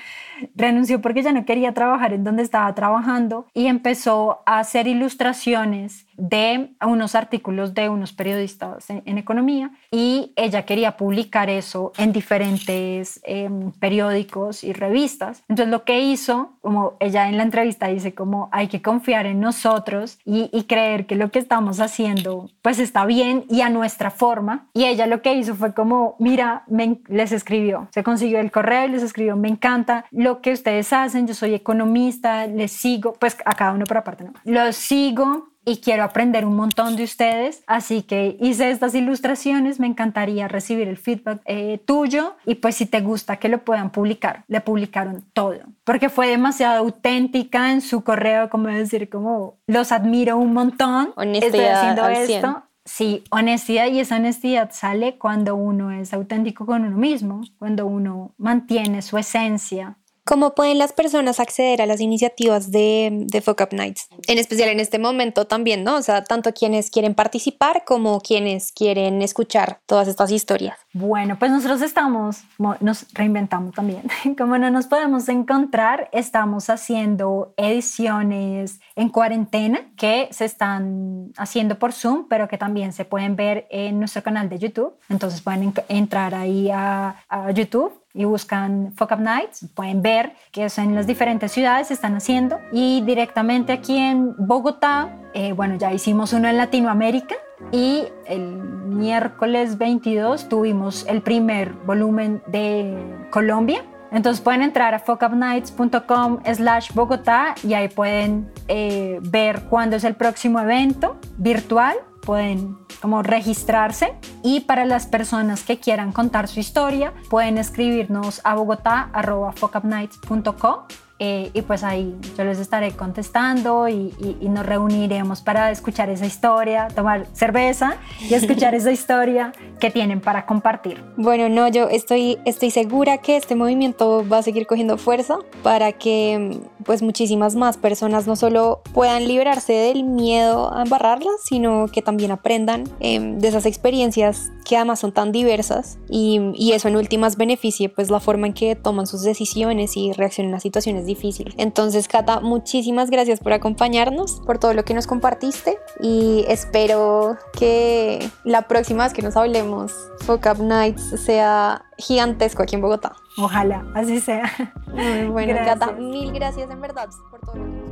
renunció 0.54 1.02
porque 1.02 1.22
ya 1.22 1.32
no 1.32 1.44
quería 1.44 1.74
trabajar 1.74 2.14
en 2.14 2.24
donde 2.24 2.42
estaba 2.42 2.74
trabajando 2.74 3.46
y 3.52 3.66
empezó 3.66 4.42
a 4.46 4.60
hacer 4.60 4.86
ilustraciones 4.86 6.06
de 6.22 6.70
unos 6.80 7.16
artículos 7.16 7.74
de 7.74 7.88
unos 7.88 8.12
periodistas 8.12 8.88
en, 8.90 9.18
economía 9.18 9.72
y 9.90 10.32
ella 10.36 10.64
quería 10.64 10.96
publicar 10.96 11.50
eso 11.50 11.92
en 11.98 12.12
diferentes 12.12 13.20
em, 13.24 13.72
periódicos 13.72 14.62
y 14.62 14.72
revistas. 14.72 15.42
Entonces 15.48 15.68
lo 15.68 15.84
que 15.84 16.00
hizo, 16.00 16.52
como 16.60 16.94
ella 17.00 17.28
en 17.28 17.38
la 17.38 17.42
entrevista 17.42 17.88
dice, 17.88 18.14
como 18.14 18.48
hay 18.52 18.68
que 18.68 18.80
confiar 18.80 19.26
en 19.26 19.40
nosotros 19.40 20.18
y, 20.24 20.62
creer 20.68 21.06
que 21.06 21.16
lo 21.16 21.32
que 21.32 21.40
estamos 21.40 21.80
haciendo 21.80 22.48
pues 22.62 22.78
está 22.78 23.04
bien 23.04 23.44
y 23.50 23.62
a 23.62 23.68
nuestra 23.68 24.12
forma. 24.12 24.68
Y 24.74 24.84
ella 24.84 25.06
lo 25.06 25.22
que 25.22 25.34
hizo 25.34 25.56
fue 25.56 25.74
como, 25.74 26.14
mira, 26.20 26.64
les 27.08 27.32
escribió, 27.32 27.88
se 27.92 28.04
consiguió 28.04 28.38
el 28.38 28.52
correo 28.52 28.86
y 28.86 28.92
les 28.92 29.02
escribió, 29.02 29.36
me 29.36 29.48
encanta 29.48 30.04
lo 30.12 30.40
que 30.40 30.52
ustedes 30.52 30.92
hacen, 30.92 31.26
yo 31.26 31.34
soy 31.34 31.54
economista, 31.54 32.46
les 32.46 32.70
sigo, 32.70 33.14
pues 33.14 33.36
a 33.44 33.54
cada 33.54 33.72
uno 33.72 33.86
por 33.86 33.96
aparte, 33.96 34.24
¿no? 34.24 34.32
Los 34.44 34.76
sigo, 34.76 35.51
y 35.64 35.78
quiero 35.78 36.02
aprender 36.02 36.44
un 36.44 36.56
montón 36.56 36.96
de 36.96 37.04
ustedes, 37.04 37.62
así 37.66 38.02
que 38.02 38.36
hice 38.40 38.70
estas 38.70 38.94
ilustraciones, 38.94 39.80
me 39.80 39.86
encantaría 39.86 40.48
recibir 40.48 40.88
el 40.88 40.96
feedback 40.96 41.40
eh, 41.44 41.80
tuyo 41.84 42.36
y 42.44 42.56
pues 42.56 42.76
si 42.76 42.86
te 42.86 43.00
gusta 43.00 43.36
que 43.36 43.48
lo 43.48 43.64
puedan 43.64 43.90
publicar, 43.90 44.44
le 44.48 44.60
publicaron 44.60 45.24
todo, 45.32 45.60
porque 45.84 46.08
fue 46.08 46.28
demasiado 46.28 46.78
auténtica 46.78 47.72
en 47.72 47.80
su 47.80 48.02
correo, 48.02 48.50
como 48.50 48.68
decir, 48.68 49.08
como 49.08 49.56
los 49.66 49.92
admiro 49.92 50.36
un 50.36 50.52
montón, 50.52 51.12
honestidad 51.16 51.54
estoy 51.54 51.64
haciendo 51.64 52.08
esto. 52.08 52.62
Sí, 52.84 53.22
honestidad 53.30 53.86
y 53.86 54.00
esa 54.00 54.16
honestidad 54.16 54.70
sale 54.72 55.16
cuando 55.16 55.54
uno 55.54 55.92
es 55.92 56.12
auténtico 56.12 56.66
con 56.66 56.84
uno 56.84 56.96
mismo, 56.96 57.42
cuando 57.58 57.86
uno 57.86 58.34
mantiene 58.38 59.02
su 59.02 59.18
esencia, 59.18 59.98
¿Cómo 60.24 60.54
pueden 60.54 60.78
las 60.78 60.92
personas 60.92 61.40
acceder 61.40 61.82
a 61.82 61.86
las 61.86 62.00
iniciativas 62.00 62.70
de, 62.70 63.10
de 63.26 63.40
Fuck 63.40 63.60
Up 63.60 63.68
Nights? 63.72 64.06
En 64.28 64.38
especial 64.38 64.68
en 64.68 64.78
este 64.78 65.00
momento 65.00 65.46
también, 65.46 65.82
¿no? 65.82 65.96
O 65.96 66.02
sea, 66.02 66.22
tanto 66.22 66.52
quienes 66.52 66.90
quieren 66.90 67.14
participar 67.14 67.82
como 67.84 68.20
quienes 68.20 68.70
quieren 68.70 69.20
escuchar 69.20 69.80
todas 69.84 70.06
estas 70.06 70.30
historias. 70.30 70.78
Bueno, 70.92 71.38
pues 71.40 71.50
nosotros 71.50 71.82
estamos, 71.82 72.44
nos 72.80 73.12
reinventamos 73.14 73.74
también. 73.74 74.02
Como 74.38 74.58
no 74.58 74.70
nos 74.70 74.86
podemos 74.86 75.28
encontrar, 75.28 76.08
estamos 76.12 76.70
haciendo 76.70 77.54
ediciones 77.56 78.78
en 78.94 79.08
cuarentena 79.08 79.90
que 79.96 80.28
se 80.30 80.44
están 80.44 81.32
haciendo 81.36 81.78
por 81.78 81.92
Zoom, 81.92 82.28
pero 82.28 82.46
que 82.46 82.58
también 82.58 82.92
se 82.92 83.04
pueden 83.04 83.36
ver 83.36 83.66
en 83.70 83.98
nuestro 83.98 84.22
canal 84.22 84.48
de 84.48 84.58
YouTube. 84.58 84.94
Entonces 85.08 85.40
pueden 85.40 85.72
entrar 85.88 86.34
ahí 86.34 86.70
a, 86.70 87.16
a 87.28 87.50
YouTube 87.50 88.01
y 88.14 88.24
buscan 88.24 88.92
Fuck 88.94 89.12
Up 89.12 89.20
Nights, 89.20 89.66
pueden 89.74 90.02
ver 90.02 90.34
que 90.50 90.66
eso 90.66 90.82
en 90.82 90.94
las 90.94 91.06
diferentes 91.06 91.52
ciudades 91.52 91.88
se 91.88 91.94
están 91.94 92.14
haciendo. 92.14 92.58
Y 92.72 93.00
directamente 93.02 93.72
aquí 93.72 93.96
en 93.96 94.34
Bogotá, 94.36 95.16
eh, 95.34 95.52
bueno, 95.52 95.76
ya 95.76 95.92
hicimos 95.92 96.32
uno 96.32 96.48
en 96.48 96.56
Latinoamérica 96.58 97.36
y 97.70 98.04
el 98.26 98.56
miércoles 98.56 99.78
22 99.78 100.48
tuvimos 100.48 101.06
el 101.08 101.22
primer 101.22 101.72
volumen 101.86 102.42
de 102.48 103.26
Colombia. 103.30 103.82
Entonces 104.10 104.42
pueden 104.42 104.60
entrar 104.60 104.92
a 104.94 104.98
fuckupnights.com 104.98 106.40
slash 106.44 106.92
Bogotá 106.92 107.54
y 107.62 107.72
ahí 107.72 107.88
pueden 107.88 108.52
eh, 108.68 109.18
ver 109.22 109.62
cuándo 109.70 109.96
es 109.96 110.04
el 110.04 110.14
próximo 110.14 110.60
evento 110.60 111.16
virtual 111.38 111.96
pueden 112.24 112.78
como 113.00 113.22
registrarse 113.22 114.14
y 114.42 114.60
para 114.60 114.84
las 114.84 115.06
personas 115.06 115.64
que 115.64 115.78
quieran 115.78 116.12
contar 116.12 116.46
su 116.48 116.60
historia 116.60 117.14
pueden 117.28 117.58
escribirnos 117.58 118.40
a 118.44 118.54
bogotá.focupnights.com 118.54 120.86
eh, 121.24 121.52
y 121.54 121.62
pues 121.62 121.84
ahí 121.84 122.16
yo 122.36 122.42
les 122.42 122.58
estaré 122.58 122.90
contestando 122.90 123.88
y, 123.88 124.12
nos 124.42 124.66
reuniremos 124.66 125.40
para 125.40 125.70
escuchar 125.70 126.10
esa 126.10 126.26
historia, 126.26 126.88
tomar 126.88 127.28
cerveza 127.32 127.94
y 128.28 128.34
escuchar 128.34 128.74
esa 128.74 128.90
historia 128.90 129.52
que 129.78 129.92
tienen 129.92 130.20
para 130.20 130.46
compartir. 130.46 131.00
Bueno, 131.16 131.48
no, 131.48 131.68
yo 131.68 131.88
estoy, 131.88 132.40
estoy 132.44 132.72
segura 132.72 133.18
que 133.18 133.36
este 133.36 133.54
movimiento 133.54 134.28
va 134.28 134.38
a 134.38 134.42
seguir 134.42 134.66
cogiendo 134.66 134.98
fuerza 134.98 135.38
para 135.62 135.92
que 135.92 136.58
pues 136.82 137.02
muchísimas 137.02 137.54
más 137.54 137.76
personas 137.76 138.26
no 138.26 138.36
solo 138.36 138.82
puedan 138.92 139.26
liberarse 139.26 139.72
del 139.72 140.04
miedo 140.04 140.72
a 140.74 140.82
embarrarlas, 140.82 141.36
sino 141.44 141.86
que 141.88 142.02
también 142.02 142.30
aprendan 142.30 142.84
em, 143.00 143.38
de 143.38 143.48
esas 143.48 143.66
experiencias 143.66 144.50
que 144.64 144.76
además 144.76 145.00
son 145.00 145.12
tan 145.12 145.32
diversas 145.32 145.98
y, 146.08 146.72
eso 146.72 146.88
en 146.88 146.96
últimas 146.96 147.36
beneficie 147.36 147.90
pues 147.90 148.10
la 148.10 148.18
forma 148.18 148.46
en 148.46 148.54
que 148.54 148.76
toman 148.76 149.06
sus 149.06 149.22
decisiones 149.22 149.94
y 149.96 150.12
reaccionan 150.12 150.54
a 150.54 150.60
situaciones 150.60 151.04
difícil. 151.04 151.54
Entonces, 151.58 152.08
Cata, 152.08 152.40
muchísimas 152.40 153.10
gracias 153.10 153.40
por 153.40 153.52
acompañarnos, 153.52 154.40
por 154.46 154.58
todo 154.58 154.72
lo 154.72 154.84
que 154.84 154.94
nos 154.94 155.06
compartiste 155.06 155.76
y 156.00 156.44
espero 156.48 157.36
que 157.58 158.26
la 158.44 158.62
próxima 158.68 159.04
vez 159.04 159.12
que 159.12 159.20
nos 159.20 159.36
hablemos, 159.36 159.92
Fuck 160.20 160.46
Up 160.46 160.62
Nights 160.62 161.20
sea 161.20 161.84
gigantesco 161.98 162.62
aquí 162.62 162.76
en 162.76 162.80
Bogotá. 162.80 163.21
Ojalá, 163.36 163.84
así 163.94 164.20
sea. 164.20 164.50
Muy 164.86 165.26
bueno, 165.26 165.54
Cata, 165.64 165.92
mil 165.92 166.32
gracias 166.32 166.70
en 166.70 166.80
verdad 166.80 167.08
por 167.30 167.40
todo 167.40 167.56
lo 167.56 167.64
que 167.64 167.91